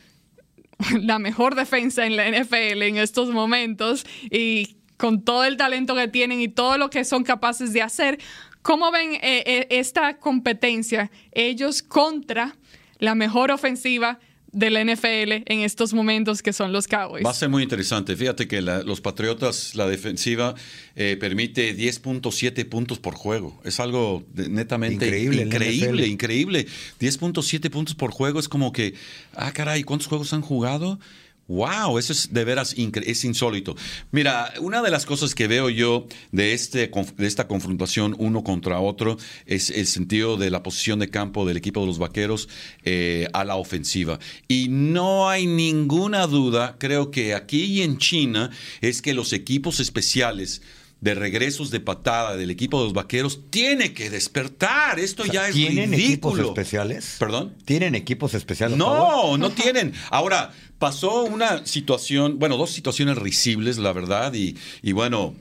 [1.00, 6.06] la mejor defensa en la NFL en estos momentos y con todo el talento que
[6.06, 8.20] tienen y todo lo que son capaces de hacer,
[8.62, 12.54] ¿cómo ven eh, eh, esta competencia ellos contra
[13.00, 14.20] la mejor ofensiva?
[14.52, 17.24] De la NFL en estos momentos que son los Cowboys.
[17.24, 18.14] Va a ser muy interesante.
[18.16, 20.54] Fíjate que los Patriotas, la defensiva,
[20.94, 23.58] eh, permite 10.7 puntos por juego.
[23.64, 25.42] Es algo netamente increíble.
[25.42, 26.66] Increíble, increíble.
[27.00, 28.94] 10.7 puntos por juego es como que,
[29.34, 31.00] ah, caray, ¿cuántos juegos han jugado?
[31.48, 33.76] Wow, eso es de veras es insólito.
[34.10, 38.80] Mira, una de las cosas que veo yo de, este, de esta confrontación uno contra
[38.80, 42.48] otro es el sentido de la posición de campo del equipo de los vaqueros
[42.84, 44.18] eh, a la ofensiva.
[44.48, 48.50] Y no hay ninguna duda, creo que aquí y en China,
[48.80, 50.62] es que los equipos especiales
[51.02, 55.00] de regresos de patada del equipo de los vaqueros tiene que despertar.
[55.00, 57.16] Esto ya es ¿tienen equipos especiales?
[57.18, 57.56] ¿Perdón?
[57.64, 58.78] ¿Tienen equipos especiales?
[58.78, 59.92] No, no tienen.
[60.10, 60.52] Ahora,
[60.82, 64.56] pasó una situación, bueno, dos situaciones risibles, la verdad, y,
[64.90, 65.36] bueno,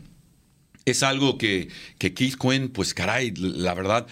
[0.86, 4.06] es algo que, que Keith Quinn, pues caray, la verdad.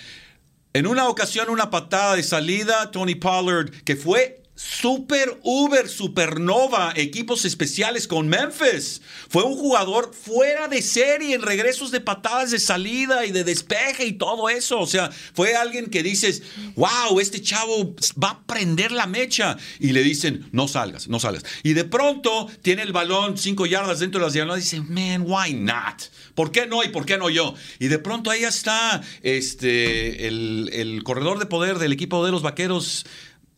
[0.73, 7.45] En una ocasión, una patada de salida, Tony Pollard, que fue Super Uber Supernova, equipos
[7.45, 9.01] especiales con Memphis.
[9.29, 14.05] Fue un jugador fuera de serie en regresos de patadas de salida y de despeje
[14.05, 14.81] y todo eso.
[14.81, 16.43] O sea, fue alguien que dices,
[16.75, 19.55] wow, este chavo va a prender la mecha.
[19.79, 21.45] Y le dicen, no salgas, no salgas.
[21.63, 25.23] Y de pronto tiene el balón cinco yardas dentro de las diagonales y dice, man,
[25.25, 26.03] why not?
[26.35, 27.53] ¿Por qué no y por qué no yo?
[27.79, 32.41] Y de pronto ahí está este, el, el corredor de poder del equipo de los
[32.41, 33.05] vaqueros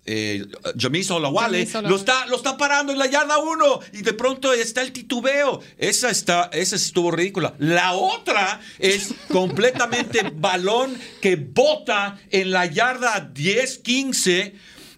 [0.06, 0.46] eh,
[0.78, 4.82] Jamiso Olawale, lo está, lo está parando en la yarda 1 y de pronto está
[4.82, 5.62] el titubeo.
[5.78, 7.54] Esa, está, esa estuvo ridícula.
[7.60, 14.54] La otra es completamente balón que bota en la yarda 10-15.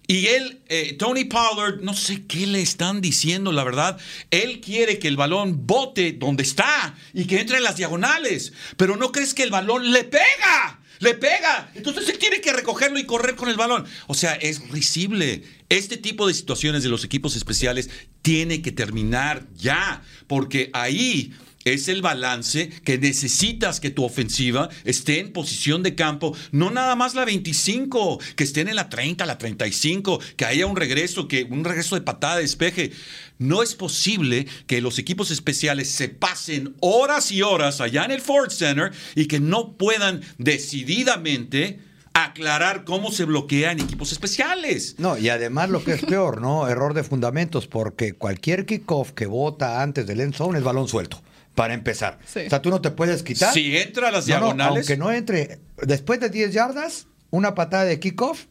[0.06, 3.98] Y él, eh, Tony Pollard, no sé qué le están diciendo, la verdad.
[4.32, 8.54] Él quiere que el balón bote donde está y que entre en las diagonales.
[8.78, 11.72] Pero no crees que el balón le pega le pega.
[11.76, 13.86] Entonces él tiene que recogerlo y correr con el balón.
[14.08, 15.44] O sea, es risible.
[15.70, 17.90] Este tipo de situaciones de los equipos especiales
[18.22, 21.34] tiene que terminar ya, porque ahí
[21.66, 26.96] es el balance que necesitas que tu ofensiva esté en posición de campo, no nada
[26.96, 31.44] más la 25, que estén en la 30, la 35, que haya un regreso, que
[31.44, 32.92] un regreso de patada de despeje.
[33.40, 38.22] No es posible que los equipos especiales se pasen horas y horas allá en el
[38.22, 41.80] Ford Center y que no puedan decididamente
[42.14, 44.96] aclarar cómo se bloquea en equipos especiales.
[45.00, 46.68] No, y además lo que es peor, ¿no?
[46.68, 51.22] Error de fundamentos, porque cualquier kickoff que vota antes del end zone es balón suelto
[51.56, 52.20] para empezar.
[52.26, 52.42] Sí.
[52.46, 53.54] O sea, tú no te puedes quitar.
[53.54, 54.78] Si entra a las No, no, diagonales.
[54.90, 58.46] aunque no entre, después de 10 yardas, una patada de kickoff.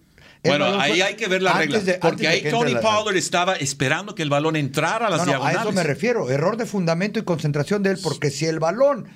[0.45, 1.79] Bueno, balón ahí hay que ver la regla.
[1.79, 5.27] de- porque ahí Tony la- Pollard estaba esperando que el balón entrara a las No,
[5.27, 5.61] no, a diagonales.
[5.63, 6.31] eso me refiero.
[6.31, 9.07] Error de fundamento y concentración de él, porque si el balón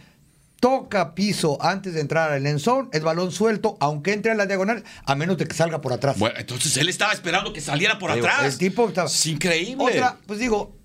[0.61, 4.47] toca piso antes de entrar al end zone, es balón suelto, aunque entre a la
[4.47, 6.17] diagonal, a menos de que salga por atrás.
[6.19, 8.45] Bueno, entonces él estaba esperando que saliera por Digo, atrás.
[8.55, 9.09] El tipo estaba.
[9.09, 9.85] Es increíble.
[9.85, 10.77] Otra, pues digo,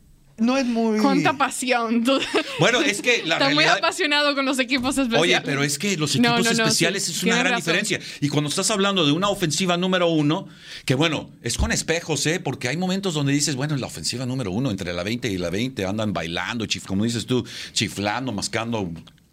[0.42, 1.00] no es muy.
[1.00, 2.04] Cuánta pasión.
[2.04, 2.20] Tú-
[2.60, 5.22] Bueno, es que la Está muy realidad- apasionado con los equipos especiales.
[5.22, 7.58] Oye, pero es que los equipos no, no, especiales sí, es una gran razón.
[7.76, 8.00] diferencia.
[8.20, 10.48] Y cuando estás hablando de una ofensiva número uno,
[10.86, 12.40] que bueno, es con espejos, ¿eh?
[12.40, 15.38] Porque hay momentos donde dices, bueno, en la ofensiva número uno, entre la 20 y
[15.38, 18.92] la 20, andan bailando, chif, como dices tú, chiflando, mascando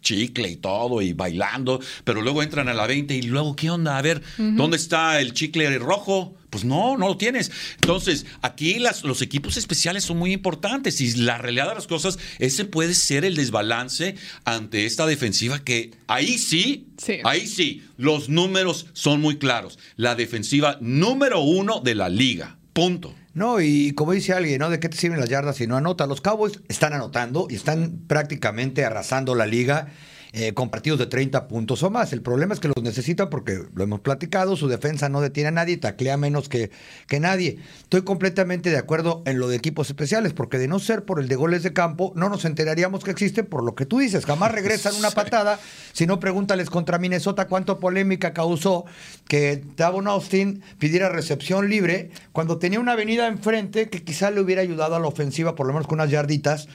[0.08, 3.98] chicle y todo y bailando, pero luego entran a la 20 y luego, ¿qué onda?
[3.98, 6.34] A ver, ¿dónde está el chicle rojo?
[6.50, 7.50] Pues no, no lo tienes.
[7.74, 12.18] Entonces, aquí las- los equipos especiales son muy importantes y la realidad de las cosas,
[12.38, 14.14] ese puede ser el desbalance
[14.46, 17.18] ante esta defensiva que ahí sí, Sí.
[17.24, 19.78] ahí sí, los números son muy claros.
[19.96, 22.56] La defensiva número uno de la liga.
[22.72, 23.14] Punto.
[23.38, 24.68] No, y como dice alguien, ¿no?
[24.68, 26.08] ¿De qué te sirven las yardas si no anota?
[26.08, 29.92] Los Cowboys están anotando y están prácticamente arrasando la liga
[30.32, 32.12] eh, con partidos de 30 puntos o más.
[32.12, 35.52] El problema es que los necesitan porque lo hemos platicado, su defensa no detiene a
[35.52, 36.70] nadie taclea menos que,
[37.06, 37.58] que nadie.
[37.80, 41.28] Estoy completamente de acuerdo en lo de equipos especiales, porque de no ser por el
[41.28, 44.26] de goles de campo, no nos enteraríamos que existen por lo que tú dices.
[44.26, 45.58] Jamás regresan una patada.
[45.92, 48.84] Si no, pregúntales contra Minnesota cuánto polémica causó
[49.26, 54.62] que Davon Austin pidiera recepción libre cuando tenía una avenida enfrente que quizá le hubiera
[54.62, 56.68] ayudado a la ofensiva, por lo menos con unas yarditas,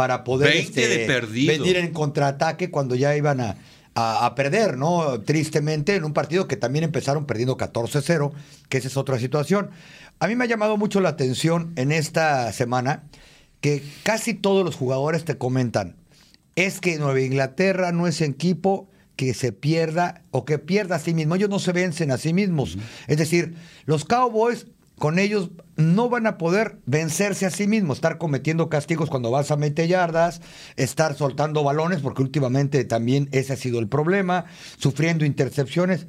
[0.00, 1.06] para poder 20 este, de
[1.46, 3.56] venir en contraataque cuando ya iban a,
[3.94, 5.20] a- a perder, ¿no?
[5.20, 8.32] Tristemente, en un partido que también empezaron perdiendo 14-0,
[8.68, 9.70] que esa es otra situación.
[10.18, 13.04] A mí me ha llamado mucho la atención en esta semana
[13.60, 15.96] que casi todos los jugadores te comentan,
[16.56, 21.12] es que Nueva Inglaterra no es equipo que se pierda o que pierda a sí
[21.12, 21.34] mismo.
[21.34, 22.78] Ellos no se vencen a sí mismos.
[23.06, 24.66] Es decir, los Cowboys
[25.00, 29.50] con ellos no van a poder vencerse a sí mismos, estar cometiendo castigos cuando vas
[29.50, 30.42] a meter yardas,
[30.76, 34.44] estar soltando balones, porque últimamente también ese ha sido el problema,
[34.76, 36.06] sufriendo intercepciones.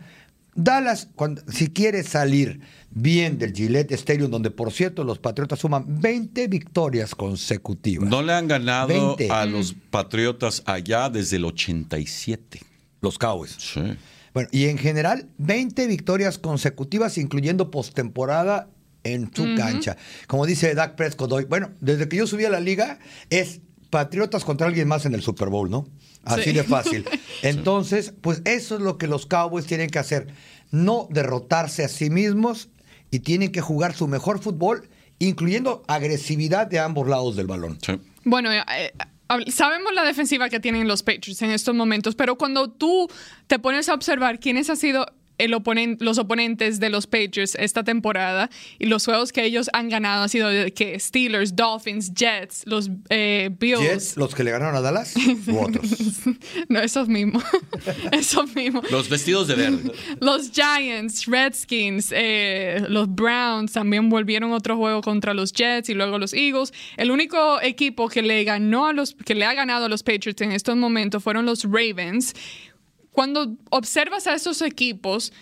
[0.56, 5.86] Dallas, cuando, si quiere salir bien del Gillette Stadium, donde por cierto los Patriotas suman
[5.88, 8.10] 20 victorias consecutivas.
[8.10, 9.32] No le han ganado 20.
[9.32, 12.60] a los Patriotas allá desde el 87.
[13.00, 13.56] Los Cowboys.
[13.58, 13.98] Sí.
[14.34, 18.68] Bueno, y en general, 20 victorias consecutivas, incluyendo postemporada
[19.04, 19.98] en su cancha.
[20.28, 24.46] Como dice Dak Prescott hoy, bueno, desde que yo subí a la liga, es Patriotas
[24.46, 25.86] contra alguien más en el Super Bowl, ¿no?
[26.24, 26.52] Así Sí.
[26.54, 27.04] de fácil.
[27.42, 30.28] Entonces, pues eso es lo que los Cowboys tienen que hacer.
[30.72, 32.70] No derrotarse a sí mismos
[33.10, 34.88] y tienen que jugar su mejor fútbol,
[35.20, 37.78] incluyendo agresividad de ambos lados del balón.
[37.86, 38.00] Sí.
[38.24, 42.70] Bueno, eh, eh, sabemos la defensiva que tienen los Patriots en estos momentos, pero cuando
[42.70, 43.10] tú
[43.48, 45.06] te pones a observar quiénes han sido
[45.44, 48.50] el oponen- los oponentes de los Patriots esta temporada
[48.80, 52.90] y los juegos que ellos han ganado han sido de que Steelers, Dolphins, Jets, los
[53.10, 53.82] eh, Bills.
[53.82, 55.14] Jets, los que le ganaron a Dallas,
[55.48, 55.86] u otros.
[56.70, 57.44] No, esos mismos.
[58.12, 58.90] esos mismos.
[58.92, 59.92] Los vestidos de verde.
[60.20, 66.18] Los Giants, Redskins, eh, los Browns también volvieron otro juego contra los Jets y luego
[66.20, 66.72] los Eagles.
[66.98, 70.42] El único equipo que le ganó a los que le ha ganado a los Patriots
[70.42, 72.34] en estos momentos fueron los Ravens.
[73.12, 75.34] Cuando observas a esos equipos,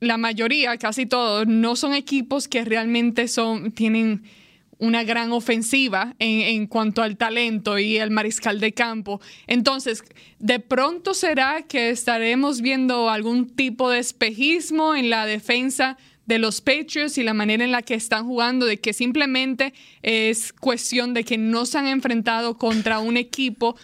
[0.00, 4.22] la mayoría, casi todos, no son equipos que realmente son tienen
[4.78, 9.20] una gran ofensiva en, en cuanto al talento y el mariscal de campo.
[9.48, 10.04] Entonces,
[10.38, 16.60] de pronto será que estaremos viendo algún tipo de espejismo en la defensa de los
[16.60, 21.24] Patriots y la manera en la que están jugando, de que simplemente es cuestión de
[21.24, 23.76] que no se han enfrentado contra un equipo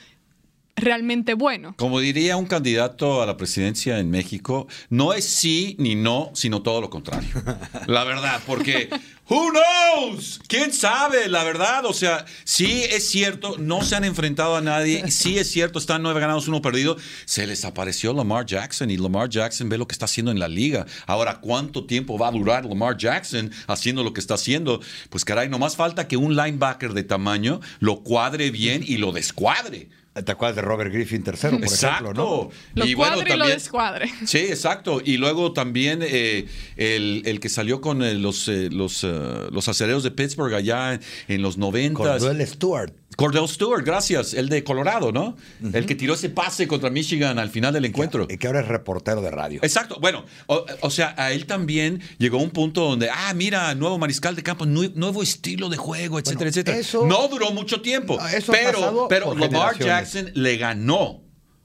[0.77, 1.75] realmente bueno.
[1.77, 6.63] Como diría un candidato a la presidencia en México, no es sí ni no, sino
[6.63, 7.31] todo lo contrario.
[7.87, 8.89] La verdad, porque
[9.29, 10.41] who knows?
[10.49, 11.29] ¿Quién sabe?
[11.29, 15.51] La verdad, o sea, sí es cierto, no se han enfrentado a nadie, sí es
[15.51, 16.97] cierto, están nueve ganados, uno perdido.
[17.25, 20.49] Se les apareció Lamar Jackson y Lamar Jackson ve lo que está haciendo en la
[20.49, 20.87] liga.
[21.07, 24.81] Ahora, ¿cuánto tiempo va a durar Lamar Jackson haciendo lo que está haciendo?
[25.11, 29.89] Pues caray, nomás falta que un linebacker de tamaño lo cuadre bien y lo descuadre.
[30.23, 32.05] ¿Te acuerdas de Robert Griffin tercero, por Exacto.
[32.05, 32.25] ejemplo?
[32.25, 32.51] ¿no?
[32.81, 34.11] Lo Y bueno, cuadre y lo también- descuadre.
[34.27, 35.01] Sí, exacto.
[35.05, 36.47] Y luego también eh,
[36.77, 39.09] el, el que salió con eh, los, eh, los, eh,
[39.51, 41.99] los acereros de Pittsburgh allá en, en los 90.
[41.99, 42.93] Cordell Stewart.
[43.17, 44.35] Cordell Stewart, gracias.
[44.35, 45.37] El de Colorado, ¿no?
[45.73, 48.27] El que tiró ese pase contra Michigan al final del encuentro.
[48.29, 49.61] Y que ahora es reportero de radio.
[49.63, 49.99] Exacto.
[50.01, 54.35] Bueno, o, o sea, a él también llegó un punto donde, ah, mira, nuevo mariscal
[54.35, 56.77] de campo, nue- nuevo estilo de juego, etcétera, etcétera.
[56.79, 58.19] eso- no duró mucho tiempo.
[58.21, 59.79] Ah, eso pero pero Lamar.
[59.79, 61.23] Jackson le ganó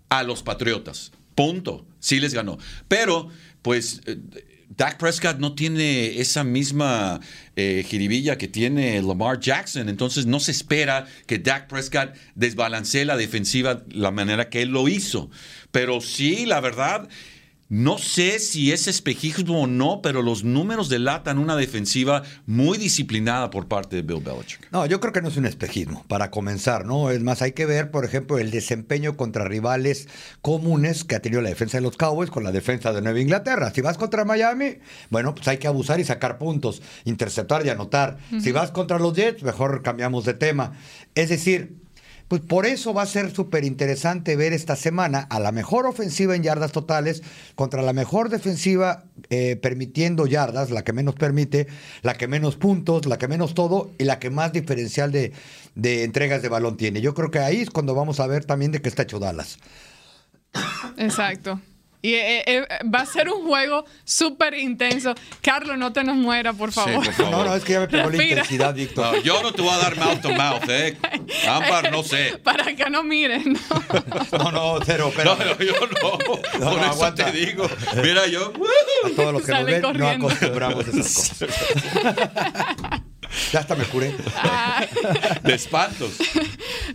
[0.09, 1.11] a los Patriotas.
[1.35, 1.85] Punto.
[1.99, 2.57] Sí les ganó.
[2.87, 3.29] Pero,
[3.61, 4.01] pues.
[4.05, 4.17] eh,
[4.79, 7.19] Dak Prescott no tiene esa misma
[7.57, 13.17] eh, jiribilla que tiene Lamar Jackson, entonces no se espera que Dak Prescott desbalancee la
[13.17, 15.29] defensiva la manera que él lo hizo.
[15.73, 17.09] Pero sí, la verdad,
[17.69, 23.51] no sé si es espejismo o no, pero los números delatan una defensiva muy disciplinada
[23.51, 24.71] por parte de Bill Belichick.
[24.71, 27.11] No, yo creo que no es un espejismo, para comenzar, ¿no?
[27.11, 30.07] Es más, hay que ver, por ejemplo, el desempeño contra rivales
[30.41, 33.71] comunes que ha tenido la defensa de los Cowboys con la defensa de Nueva Inglaterra.
[33.71, 34.79] Si vas contra Miami,
[35.11, 38.17] bueno, pues hay que abusar y sacar puntos, interceptar y anotar.
[38.41, 40.73] Si vas contra los Jets, mejor cambiamos de tema.
[41.13, 41.75] Es decir,
[42.29, 46.35] pues por eso va a ser súper interesante ver esta semana a la mejor ofensiva
[46.35, 47.23] en yardas totales
[47.55, 51.67] contra la mejor defensiva eh, permitiendo yardas, la que menos permite,
[52.03, 55.33] la que menos puntos, la que menos todo y la que más diferencial de,
[55.73, 57.01] de entregas de balón tiene.
[57.01, 59.57] Yo creo que ahí es cuando vamos a ver también de qué está hecho Dallas.
[60.97, 61.59] Exacto.
[62.01, 65.13] Y eh, eh, va a ser un juego súper intenso.
[65.41, 67.03] Carlos, no te nos muera, por favor.
[67.03, 67.31] por favor.
[67.31, 69.17] No, no, es que ya me pegó la intensidad, Víctor.
[69.17, 70.97] No, yo no te voy a dar mouth to mouth, ¿eh?
[71.47, 72.39] Ámbar, no sé.
[72.41, 73.53] Para que no miren.
[74.31, 74.37] ¿no?
[74.37, 75.87] No, no, cero, pero No, no, yo no.
[75.89, 77.25] No, Por no, eso aguanta.
[77.25, 77.69] te digo.
[78.01, 78.53] Mira, yo.
[79.03, 80.17] a todos los que nos ven corriendo.
[80.19, 81.49] no acostumbramos a esas cosas.
[83.51, 84.13] ya hasta me curé.
[85.43, 86.17] De espantos.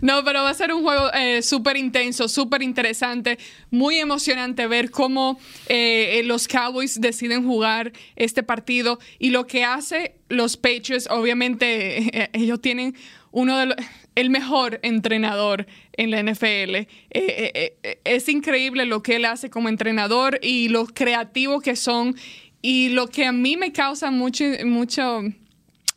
[0.01, 3.37] No, pero va a ser un juego eh, súper intenso, súper interesante,
[3.71, 10.15] muy emocionante ver cómo eh, los Cowboys deciden jugar este partido y lo que hace
[10.29, 12.95] los Patriots, obviamente eh, ellos tienen
[13.31, 13.75] uno de los,
[14.15, 16.75] el mejor entrenador en la NFL.
[16.75, 21.75] Eh, eh, eh, es increíble lo que él hace como entrenador y lo creativo que
[21.75, 22.15] son
[22.61, 25.21] y lo que a mí me causa mucho, mucho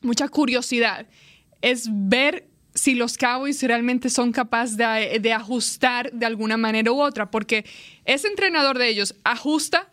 [0.01, 1.07] mucha curiosidad
[1.61, 7.01] es ver si los Cowboys realmente son capaces de, de ajustar de alguna manera u
[7.01, 7.65] otra, porque
[8.05, 9.91] ese entrenador de ellos ajusta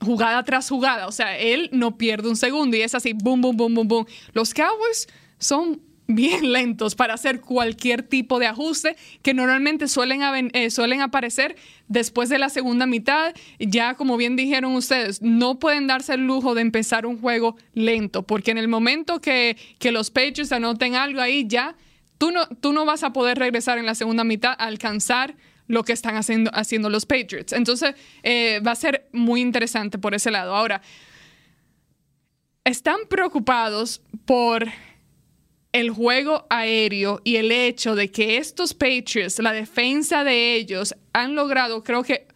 [0.00, 3.56] jugada tras jugada, o sea, él no pierde un segundo y es así, boom, boom,
[3.56, 4.06] boom, boom, boom.
[4.32, 10.70] Los Cowboys son bien lentos para hacer cualquier tipo de ajuste que normalmente suelen, eh,
[10.70, 11.54] suelen aparecer
[11.86, 13.34] después de la segunda mitad.
[13.60, 18.22] Ya como bien dijeron ustedes, no pueden darse el lujo de empezar un juego lento,
[18.24, 21.76] porque en el momento que, que los Patriots anoten algo ahí, ya
[22.16, 25.36] tú no, tú no vas a poder regresar en la segunda mitad a alcanzar
[25.68, 27.52] lo que están haciendo, haciendo los Patriots.
[27.52, 30.56] Entonces, eh, va a ser muy interesante por ese lado.
[30.56, 30.80] Ahora,
[32.64, 34.66] están preocupados por
[35.72, 41.34] el juego aéreo y el hecho de que estos Patriots, la defensa de ellos, han
[41.34, 42.26] logrado, creo que,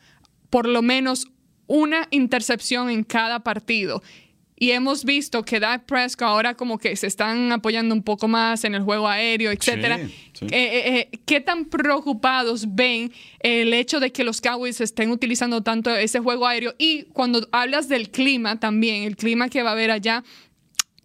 [0.51, 1.29] por lo menos
[1.67, 4.03] una intercepción en cada partido.
[4.63, 8.63] Y hemos visto que Dak Prescott ahora como que se están apoyando un poco más
[8.63, 9.99] en el juego aéreo, etcétera.
[9.99, 10.45] Sí, sí.
[10.45, 15.63] Eh, eh, eh, ¿Qué tan preocupados ven el hecho de que los Cowboys estén utilizando
[15.63, 16.77] tanto ese juego aéreo?
[16.79, 20.23] Y cuando hablas del clima también, el clima que va a haber allá,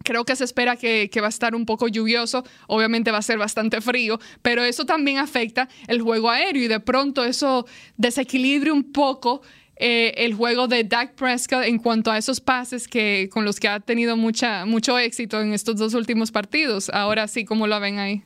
[0.04, 3.38] Creo que se espera que, va a estar un poco lluvioso, obviamente va a ser
[3.38, 8.92] bastante frío, pero eso también afecta el juego aéreo y de pronto eso desequilibra un
[8.92, 9.42] poco
[9.76, 13.68] eh, el juego de Dak Prescott en cuanto a esos pases que, con los que
[13.68, 16.88] ha tenido mucha, mucho éxito en estos dos últimos partidos.
[16.90, 18.22] Ahora sí, ¿cómo lo ven ahí?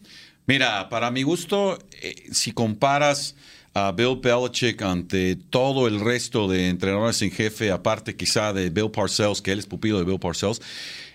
[0.47, 3.37] Mira, para mi gusto, eh, si comparas
[3.75, 8.91] a Bill Belichick ante todo el resto de entrenadores en jefe, aparte quizá de Bill
[8.91, 10.61] Parcells, que él es pupilo de Bill Parcells,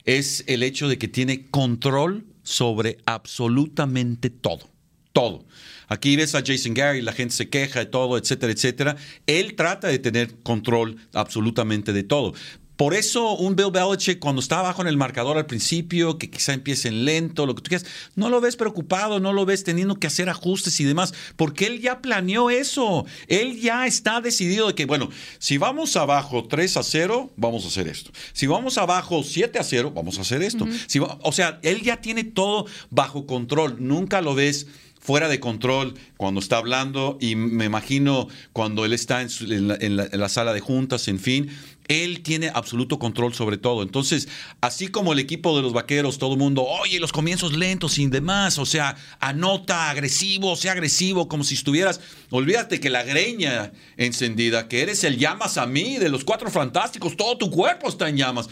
[0.08, 4.68] es el hecho de que tiene control sobre absolutamente todo.
[5.12, 5.46] Todo.
[5.90, 8.96] Aquí ves a Jason Gary, la gente se queja de todo, etcétera, etcétera.
[9.26, 12.34] Él trata de tener control absolutamente de todo.
[12.78, 16.54] Por eso un Bill Belichick cuando está abajo en el marcador al principio, que quizá
[16.54, 20.08] empiecen lento, lo que tú quieras, no lo ves preocupado, no lo ves teniendo que
[20.08, 23.06] hacer ajustes y demás, porque él ya planeó eso.
[23.28, 25.10] Él ya está decidido de que, bueno,
[25.40, 28.12] si vamos abajo 3 a 0, vamos a hacer esto.
[28.34, 30.68] Si vamos abajo 7 a 0, vamos a hacer esto.
[30.88, 33.78] Si va- o sea, él ya tiene todo bajo control.
[33.80, 34.68] Nunca lo ves
[35.00, 39.70] fuera de control cuando está hablando y me imagino cuando él está en, su- en
[39.70, 41.50] la, en la- en la sala de juntas, en fin.
[41.88, 43.84] Él tiene absoluto control sobre todo.
[43.84, 44.28] Entonces,
[44.62, 48.10] así como el equipo de los vaqueros, todo el mundo, oye, los comienzos lentos sin
[48.10, 52.00] demás, o sea, anota, agresivo, sea agresivo, como si estuvieras.
[52.30, 57.16] Olvídate que la greña encendida, que eres el llamas a mí de los cuatro fantásticos,
[57.16, 58.50] todo tu cuerpo está en llamas.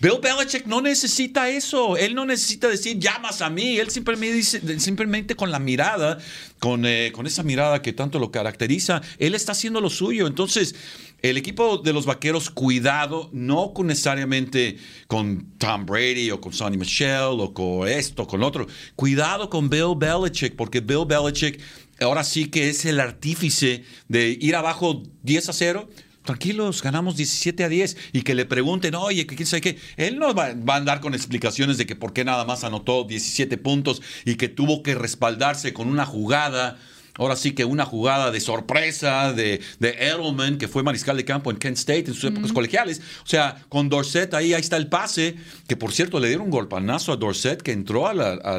[0.00, 1.96] Bill Belichick no necesita eso.
[1.96, 3.78] Él no necesita decir llamas a mí.
[3.78, 6.18] Él simplemente con la mirada,
[6.58, 10.26] con, eh, con esa mirada que tanto lo caracteriza, él está haciendo lo suyo.
[10.26, 10.74] Entonces,
[11.22, 17.38] el equipo de los vaqueros, cuidado, no necesariamente con Tom Brady o con Sonny Michel
[17.38, 18.66] o con esto, con otro.
[18.96, 21.60] Cuidado con Bill Belichick, porque Bill Belichick
[22.00, 25.88] ahora sí que es el artífice de ir abajo 10 a 0.
[26.24, 29.78] Tranquilos, ganamos 17 a 10 y que le pregunten, oye, quién sabe qué.
[29.96, 33.04] Él no va, va a andar con explicaciones de que por qué nada más anotó
[33.04, 36.78] 17 puntos y que tuvo que respaldarse con una jugada.
[37.18, 41.50] Ahora sí que una jugada de sorpresa de, de Edelman, que fue mariscal de campo
[41.50, 43.00] en Kent State en sus épocas colegiales.
[43.22, 45.34] O sea, con Dorset ahí, ahí está el pase,
[45.68, 48.58] que por cierto le dieron un golpanazo a Dorset que entró a la- a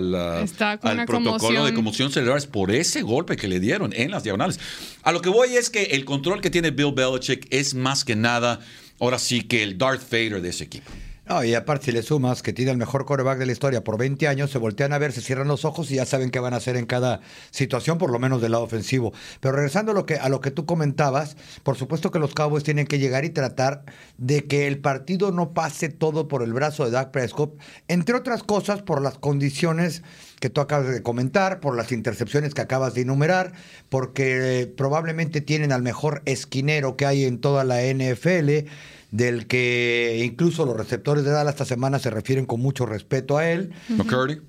[0.92, 1.66] al protocolo conmoción.
[1.66, 4.60] de conmoción cerebral es por ese golpe que le dieron en las diagonales.
[5.02, 8.16] A lo que voy es que el control que tiene Bill Belichick es más que
[8.16, 8.60] nada,
[9.00, 10.92] ahora sí que el Darth Vader de ese equipo.
[11.26, 13.98] No, y aparte, si le sumas que tiene el mejor coreback de la historia por
[13.98, 16.54] 20 años, se voltean a ver, se cierran los ojos y ya saben qué van
[16.54, 19.14] a hacer en cada situación, por lo menos del lado ofensivo.
[19.40, 22.66] Pero regresando a lo que, a lo que tú comentabas, por supuesto que los Cowboys
[22.66, 23.86] tienen que llegar y tratar
[24.18, 27.58] de que el partido no pase todo por el brazo de Dak Prescott,
[27.88, 30.04] entre otras cosas por las condiciones
[30.42, 33.54] que tú acabas de comentar, por las intercepciones que acabas de enumerar,
[33.88, 38.68] porque probablemente tienen al mejor esquinero que hay en toda la NFL,
[39.14, 43.48] del que incluso los receptores de Dallas esta semana se refieren con mucho respeto a
[43.48, 43.72] él.
[43.90, 44.40] McCurdy.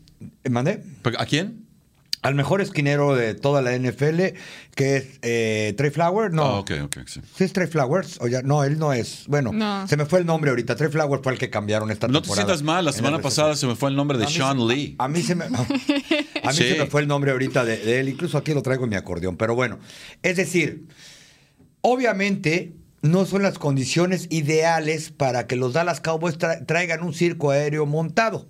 [0.51, 0.83] ¿Mandé?
[1.19, 1.67] ¿A quién?
[2.23, 4.33] Al mejor esquinero de toda la NFL,
[4.75, 6.33] que es eh, Trey Flowers.
[6.33, 7.21] No, Ah, ok, ok, sí.
[7.37, 8.17] ¿Sí es Trey Flowers?
[8.23, 9.25] O ya, no, él no es.
[9.27, 9.87] Bueno, No.
[9.87, 10.75] se me fue el nombre ahorita.
[10.77, 12.47] Trey Flowers fue el que cambiaron esta No te temporada.
[12.47, 14.95] sientas mal, la semana pasada se me fue el nombre de Sean se- Lee.
[14.99, 15.57] A mí se me, a mí
[16.53, 16.65] Sí.
[16.71, 18.09] se me fue el nombre ahorita de, de él.
[18.09, 19.37] Incluso aquí lo traigo en mi acordeón.
[19.37, 19.79] Pero bueno,
[20.23, 20.87] es decir,
[21.83, 22.73] obviamente
[23.05, 27.84] no son las condiciones ideales para que los Dallas Cowboys tra- traigan un circo aéreo
[27.84, 28.48] montado.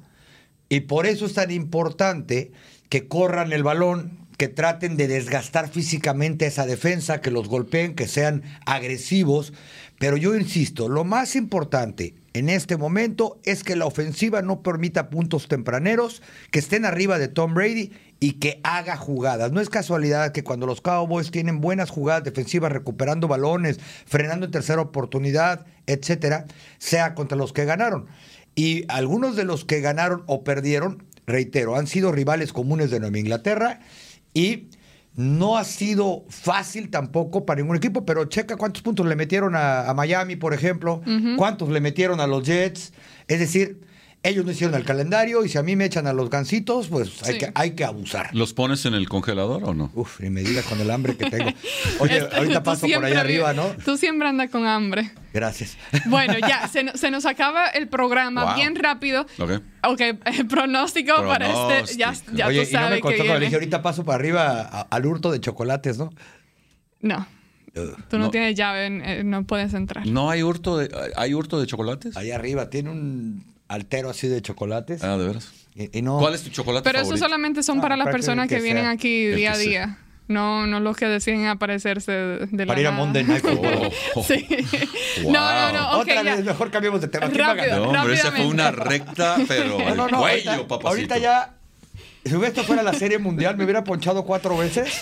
[0.68, 2.52] Y por eso es tan importante
[2.88, 8.07] que corran el balón, que traten de desgastar físicamente esa defensa, que los golpeen, que
[8.07, 9.52] sean agresivos.
[9.98, 15.11] Pero yo insisto, lo más importante en este momento es que la ofensiva no permita
[15.11, 17.90] puntos tempraneros, que estén arriba de Tom Brady
[18.21, 19.53] y que haga jugadas.
[19.53, 24.53] No es casualidad que cuando los Cowboys tienen buenas jugadas defensivas, recuperando balones, frenando en
[24.53, 26.47] tercera oportunidad, etcétera,
[26.79, 28.07] sea contra los que ganaron.
[28.55, 33.19] Y algunos de los que ganaron o perdieron, reitero, han sido rivales comunes de Nueva
[33.19, 33.81] Inglaterra
[34.33, 34.69] y
[35.17, 39.89] no ha sido fácil tampoco para ningún equipo, pero checa cuántos puntos le metieron a,
[39.89, 41.03] a Miami, por ejemplo,
[41.37, 42.93] cuántos le metieron a los Jets.
[43.29, 43.81] Es decir,
[44.25, 47.22] ellos no hicieron el calendario y si a mí me echan a los gancitos, pues
[47.22, 47.39] hay, Sí.
[47.39, 48.31] que, hay que abusar.
[48.33, 49.91] ¿Los pones en el congelador o no?
[49.95, 51.51] Uf, ni me digas con el hambre que tengo.
[52.01, 53.68] Oye, Este, ahorita paso por allá arriba, ¿no?
[53.85, 55.12] Tú siempre andas con hambre.
[55.33, 55.77] Gracias.
[56.07, 58.55] Bueno, ya, se, no- se nos acaba el programa Wow.
[58.57, 59.27] bien rápido.
[59.39, 59.61] Ok.
[59.87, 63.41] Ok, el pronóstico, para este, ya, ya Oye, tú y no me sabes que viene.
[63.41, 66.11] dije, ahorita paso para arriba a- al hurto de chocolates, ¿no?
[67.03, 67.27] No,
[68.09, 68.31] tú no, No.
[68.31, 70.07] tienes llave, eh, no puedes entrar.
[70.07, 72.16] ¿No hay hurto de, hay hurto de chocolates?
[72.16, 75.03] Allá arriba tiene un altero así de chocolates.
[75.05, 75.53] Ah, de veras.
[75.75, 77.25] y, y no, ¿Cuál es tu chocolate Pero eso favorito?
[77.25, 79.65] solamente son Ah, para las personas que, que vienen aquí El día a sea.
[79.69, 79.99] día.
[80.27, 82.93] No, no los que deciden aparecerse de, la Para ir a.
[82.93, 83.91] Monday Night Football.
[84.15, 84.25] Oh.
[84.25, 84.47] Sí.
[85.23, 85.33] Wow.
[85.33, 85.91] No, no, no.
[85.97, 86.37] ok, Otra ya.
[86.37, 87.29] vez, mejor cambiemos de tema.
[87.29, 87.93] ¿Quién va a Rápido.
[87.93, 90.89] No, hombre, esa fue una recta, pero No, al no, no, cuello, ahorita, papacito.
[90.89, 91.55] ahorita ya,
[92.25, 95.01] si esto fuera la serie mundial, me hubiera ponchado cuatro veces.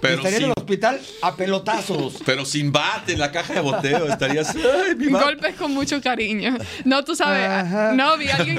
[0.00, 2.22] Pero estaría en el hospital a pelotazos.
[2.26, 4.54] Pero sin bate en la caja de boteo estarías.
[4.56, 5.24] ¡Ay, mi bate!
[5.24, 6.56] Golpes con mucho cariño.
[6.84, 7.48] No, tú sabes.
[7.48, 7.92] Ajá.
[7.92, 8.58] No, vi a alguien,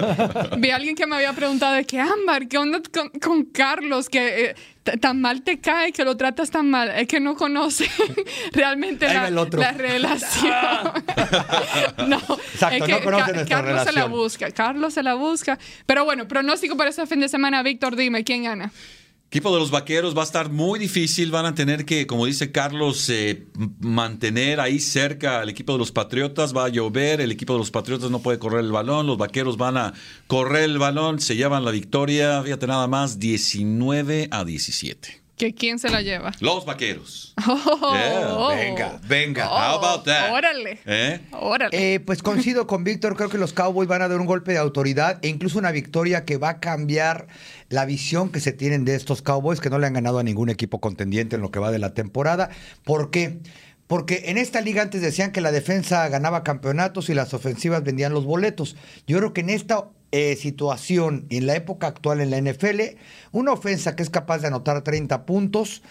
[0.57, 4.09] vi a alguien que me había preguntado de que, Ámbar, ¿qué onda con, con Carlos?
[4.09, 6.89] Que eh, tan mal te cae, que lo tratas tan mal.
[6.89, 7.89] Es que no conoce
[8.53, 9.59] realmente la, el otro.
[9.61, 10.53] la relación.
[12.07, 14.51] no, Exacto, es no que conoce Ca- nuestra Carlos se la busca.
[14.51, 15.59] Carlos se la busca.
[15.86, 17.63] Pero bueno, pronóstico para este fin de semana.
[17.63, 18.71] Víctor, dime, ¿quién gana?
[19.34, 21.31] Equipo de los vaqueros va a estar muy difícil.
[21.31, 23.47] Van a tener que, como dice Carlos, eh,
[23.79, 26.55] mantener ahí cerca al equipo de los patriotas.
[26.55, 27.19] Va a llover.
[27.19, 29.07] El equipo de los patriotas no puede correr el balón.
[29.07, 29.93] Los vaqueros van a
[30.27, 31.19] correr el balón.
[31.19, 32.43] Se llevan la victoria.
[32.43, 35.22] Fíjate nada más, 19 a 17.
[35.43, 36.31] ¿Que quién se la lleva?
[36.39, 37.33] Los vaqueros.
[37.45, 38.35] Oh, Yeah.
[38.37, 38.47] oh.
[38.55, 39.45] Venga, venga.
[39.49, 40.31] How about that?
[40.31, 40.79] Órale.
[40.85, 41.19] ¿Eh?
[41.33, 41.95] Órale.
[41.95, 44.59] Eh, pues coincido con Víctor, creo que los Cowboys van a dar un golpe de
[44.59, 47.27] autoridad e incluso una victoria que va a cambiar
[47.67, 50.47] la visión que se tienen de estos Cowboys, que no le han ganado a ningún
[50.49, 52.49] equipo contendiente en lo que va de la temporada.
[52.85, 53.39] ¿Por qué?
[53.39, 53.41] Porque
[54.07, 58.25] en esta liga antes decían que la defensa ganaba campeonatos y las ofensivas vendían los
[58.25, 58.75] boletos.
[59.07, 62.97] Yo creo que en esta eh, situación y en la época actual en la NFL,
[63.31, 65.81] una ofensa que es capaz de anotar 30 puntos,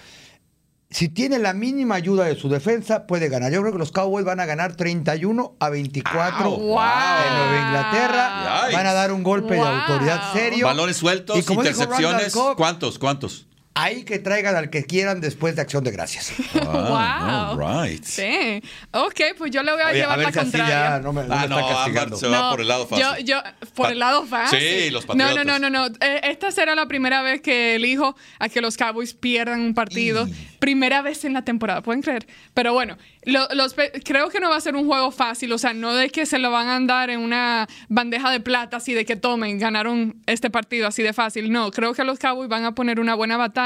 [0.91, 3.51] si tiene la mínima ayuda de su defensa, puede ganar.
[3.51, 6.69] Yo creo que los Cowboys van a ganar 31 a 24 Au, en wow.
[6.69, 8.69] Nueva Inglaterra.
[8.73, 9.65] Van a dar un golpe Wow.
[9.65, 10.67] de autoridad serio.
[10.67, 12.33] Balones sueltos, Y como intercepciones.
[12.35, 12.99] Cobb, ¿Cuántos?
[12.99, 13.47] ¿Cuántos?
[13.75, 16.33] Ahí que traigan al que quieran después de acción de gracias.
[16.61, 17.63] Ah, wow.
[17.63, 18.05] all right.
[18.05, 18.63] Sí.
[18.91, 20.75] Ok, pues yo le voy a Oye, llevar a ver la si así contraria.
[20.75, 22.17] ya no me, no Ah, me no, está castigando.
[22.19, 23.07] se va por el lado fácil.
[23.07, 23.43] Yo, yo,
[23.75, 24.59] por Pa- el lado fácil.
[24.59, 25.61] Sí, los No, no, Patriotas.
[25.61, 25.95] no, no, no.
[26.01, 30.29] Eh, Esta será la primera vez que elijo a que los Cowboys pierdan un partido.
[30.59, 32.27] Primera vez en la temporada, ¿pueden creer?
[32.55, 35.51] Pero bueno, lo- los, creo que no va a ser un juego fácil.
[35.53, 38.77] O sea, no de que se lo van a andar en una bandeja de plata
[38.77, 41.51] así de que tomen, ganaron este partido así de fácil.
[41.51, 43.62] No, creo que los Cowboys van a poner una buena batalla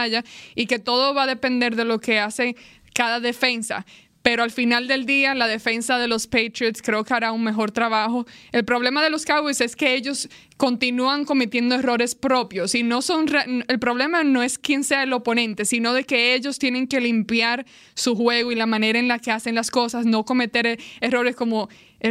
[0.54, 2.56] y que todo va a depender de lo que hace
[2.94, 3.84] cada defensa.
[4.26, 7.70] Pero al final del día, la defensa de los Patriots creo que hará un mejor
[7.70, 8.26] trabajo.
[8.50, 13.26] El problema de los Cowboys es que ellos continúan cometiendo errores propios y no son
[13.68, 17.66] el problema no es quién sea el oponente, sino de que ellos tienen que limpiar
[17.94, 21.36] su juego y la manera en la que hacen las cosas, no cometer eh, errores
[21.36, 21.68] como,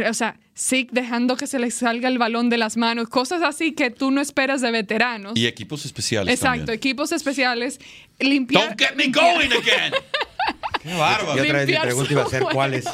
[0.08, 3.72] o sea, Zeke dejando que se les salga el balón de las manos, cosas así
[3.72, 5.32] que tú no esperas de veteranos.
[5.36, 6.32] Y equipos especiales.
[6.34, 6.76] Exacto, también.
[6.76, 7.78] equipos especiales,
[8.18, 8.68] limpiar.
[8.68, 9.92] Don't get me limpiar- going again.
[10.82, 11.44] Qué bárbaro.
[11.44, 12.84] Y otra vez mi pregunta iba a ser cuáles.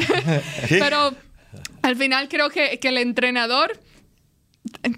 [0.68, 1.14] Pero
[1.82, 3.80] al final creo que, que el entrenador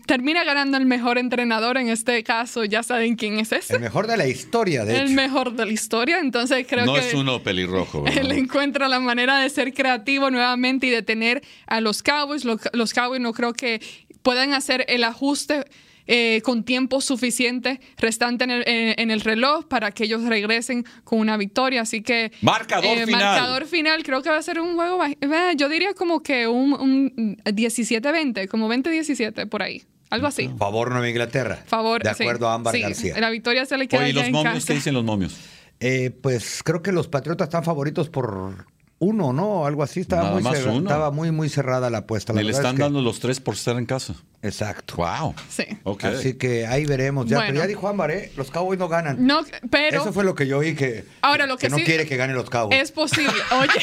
[0.07, 1.77] termina ganando el mejor entrenador.
[1.77, 3.75] En este caso, ya saben quién es ese.
[3.75, 5.15] El mejor de la historia, de El hecho.
[5.15, 6.19] mejor de la historia.
[6.21, 8.03] Entonces creo no que es uno pelirrojo.
[8.05, 8.19] ¿verdad?
[8.25, 12.45] él encuentra la manera de ser creativo nuevamente y de tener a los Cowboys.
[12.45, 13.81] Los, los Cowboys no creo que
[14.23, 15.65] puedan hacer el ajuste.
[16.07, 20.85] Eh, con tiempo suficiente restante en el, en- en el reloj para que ellos regresen
[21.05, 21.83] con una victoria.
[21.83, 22.25] Así que.
[22.27, 23.11] eh, Marcador final.
[23.23, 25.05] Marcador final, creo que va a ser un juego.
[25.05, 25.17] eh,
[25.57, 29.83] Yo diría como que un, un 17-20, como 20-17, por ahí.
[30.11, 30.51] Algo así.
[30.59, 31.63] Favor Nueva Inglaterra.
[31.67, 32.03] Favor.
[32.03, 33.19] De sí, acuerdo a Ámbar sí, García.
[33.19, 34.55] La victoria se le queda Oye, ¿y los en momios?
[34.57, 34.67] casa.
[34.67, 35.35] ¿Qué dicen los momios?
[35.81, 38.67] Eh, pues creo que los Patriotas están favoritos por
[39.05, 39.67] uno, ¿no?
[39.67, 39.99] Algo así.
[40.01, 40.89] Estaba, Nada muy, más cerra- uno.
[40.89, 42.33] estaba muy, muy cerrada la apuesta.
[42.33, 44.15] La Ni le es están que- dando los tres por estar en casa.
[44.43, 44.95] Exacto.
[44.97, 45.35] Wow.
[45.49, 45.65] Sí.
[46.03, 47.27] Así que ahí veremos.
[47.27, 47.51] Ya, Bueno.
[47.53, 48.31] pero ya dijo Ámbar, ¿eh?
[48.37, 49.27] Los Cowboys no ganan.
[49.27, 49.41] No,
[49.71, 50.03] pero.
[50.03, 52.37] Eso fue lo que yo oí que, Ahora, lo que no sí- quiere que ganen
[52.37, 52.81] los Cowboys.
[52.81, 53.33] Es posible.
[53.61, 53.69] Oye.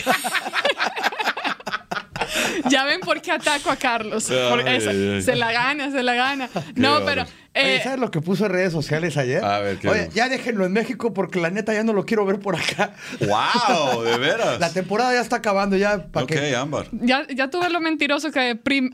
[2.70, 4.26] ya ven por qué ataco a Carlos.
[4.26, 4.90] Por Ay, eso.
[4.90, 5.22] ay, ay.
[5.22, 6.50] Se la gana, se la gana.
[6.76, 7.26] No, pero.
[7.56, 9.44] Oye, eh, ¿sabes lo que puso en redes sociales ayer?
[9.44, 12.26] A ver, ¿qué Oye, ya déjenlo en México porque la neta ya no lo quiero
[12.26, 12.94] ver por acá.
[13.20, 14.04] ¡Wow!
[14.04, 14.60] ¿De veras?
[14.60, 16.06] La temporada ya está acabando ya.
[16.08, 16.56] ¿para ok, qué?
[16.56, 16.88] Ámbar.
[16.92, 18.56] ya, ya tuve lo mentiroso que.
[18.56, 18.92] prim-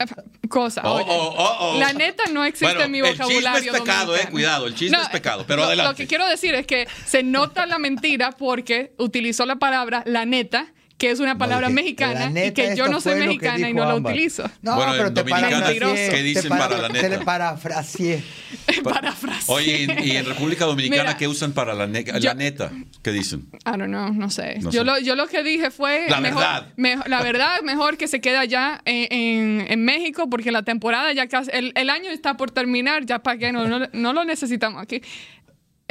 [0.50, 0.82] cosa.
[0.86, 1.06] Oh, oye.
[1.10, 1.80] oh, oh, oh.
[1.80, 3.62] La neta no existe Bueno, en mi el vocabulario.
[3.62, 5.92] chisme es pecado, eh, cuidado, el chisme es pecado, pero lo, adelante.
[5.92, 10.26] Lo que quiero decir es que se nota la mentira porque utilizó la palabra la
[10.26, 13.86] neta, que es una palabra mexicana y que yo no soy que mexicana y no
[13.86, 14.50] la utilizo.
[14.62, 17.10] No, Bueno, pero en te dominicana, parafraseé, ¿qué te dicen para- para la Te le
[17.10, 17.26] neta?
[17.26, 18.24] parafraseé.
[18.84, 19.54] Parafraseo.
[19.56, 22.72] Oye, ¿y, y en República Dominicana Mira, qué usan para la, ne- la yo- neta?
[23.04, 23.48] ¿Qué dicen?
[23.66, 24.56] I don't know, no sé.
[24.60, 24.86] No yo, sé.
[24.86, 26.06] Lo, yo lo que dije fue...
[26.10, 26.68] La mejor- verdad.
[26.78, 31.12] mejor- la verdad, mejor que se quede allá en, en- en México porque la temporada
[31.14, 31.52] ya casi...
[31.54, 35.02] El, el año está por terminar, ya para qué, no, no, no lo necesitamos aquí.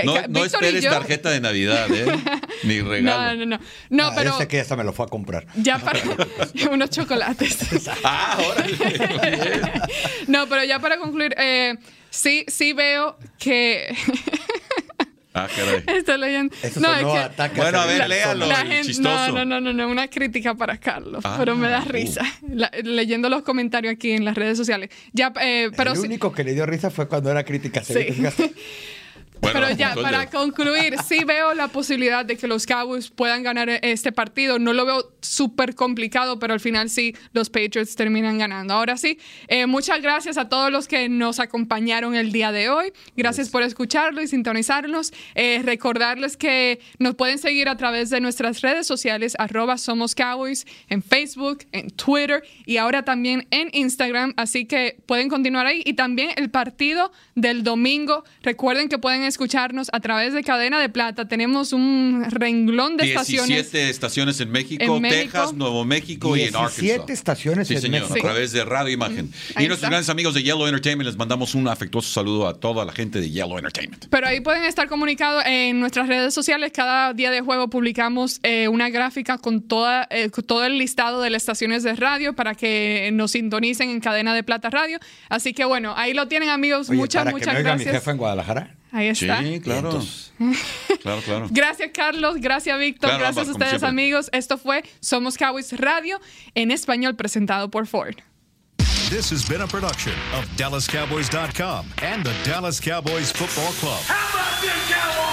[0.02, 2.04] No, no esperes yo- tarjeta de Navidad, ¿eh?
[2.64, 3.36] Ni No, regalo.
[3.36, 3.58] no, no.
[3.90, 5.46] No, Ah, pero Yo sé que esta me lo fue a comprar.
[5.54, 6.00] ya para...
[6.72, 7.58] unos chocolates.
[8.02, 9.70] Ah, órale.
[10.26, 11.76] no, pero ya para concluir, eh,
[12.10, 13.94] sí, sí veo que...
[15.36, 15.82] Ah, caray.
[15.98, 16.54] Estoy leyendo.
[16.62, 18.08] Eso no, es que Bueno, a ver, cerebral.
[18.08, 18.46] léalo.
[18.46, 19.32] la gente, chistoso.
[19.32, 21.88] no, no, no, no, no, una crítica para Carlos, Ah, pero me da uh.
[21.88, 24.90] risa La- leyendo los comentarios aquí en las redes sociales.
[25.12, 27.82] Ya, eh, pero el sí- único que le dio risa fue cuando era crítica.
[27.82, 27.94] Sí.
[29.44, 33.68] Bueno, Pero ya, para concluir, sí veo la posibilidad de que los Cowboys puedan ganar
[33.82, 34.58] este partido.
[34.58, 38.74] No lo veo súper complicado, pero al final sí, los Patriots terminan ganando.
[38.74, 39.18] Ahora sí,
[39.48, 42.92] eh, muchas gracias a todos los que nos acompañaron el día de hoy.
[43.16, 45.12] Gracias por escucharlo y sintonizarnos.
[45.34, 50.66] Eh, recordarles que nos pueden seguir a través de nuestras redes sociales, arroba Somos Cowboys,
[50.88, 54.34] en Facebook, en Twitter y ahora también en Instagram.
[54.36, 55.82] Así que pueden continuar ahí.
[55.84, 58.24] Y también el partido del domingo.
[58.42, 61.26] Recuerden que pueden escucharnos a través de Cadena de Plata.
[61.26, 63.74] Tenemos un renglón de 17 estaciones.
[63.90, 65.22] estaciones en México, En México.
[65.32, 67.10] Texas, Nuevo México y en 17 Arkansas.
[67.18, 68.18] estaciones Sí, en señor, México.
[68.18, 69.30] a través de Radio Imagen.
[69.54, 69.88] Ahí y nuestros está.
[69.88, 73.30] grandes amigos de Yellow Entertainment les mandamos un afectuoso saludo a toda la gente de
[73.30, 74.06] Yellow Entertainment.
[74.10, 76.72] Pero ahí pueden estar comunicados en nuestras redes sociales.
[76.74, 81.30] Cada día de juego publicamos eh, una gráfica con, toda, eh, todo el listado de
[81.30, 84.98] las estaciones de radio para que nos sintonicen en Cadena de Plata Radio.
[85.28, 86.88] Así que bueno, ahí lo tienen amigos.
[86.90, 87.94] Oye, muchas, para muchas que me oiga mi gracias.
[88.02, 88.74] jefa en Guadalajara.
[88.92, 89.42] Ahí Sí, está.
[89.62, 89.88] claro.
[89.88, 90.32] Entonces-
[91.02, 91.46] claro, claro.
[91.50, 94.30] Gracias Carlos, gracias Víctor, Claro, gracias ambas, a ustedes amigos.
[94.32, 96.20] Esto fue Somos Cowboys Radio
[96.54, 98.14] en español presentado por Ford.
[99.10, 104.00] This has been a production of DallasCowboys.com and the Dallas Cowboys Football Club.
[104.08, 105.23] How about this,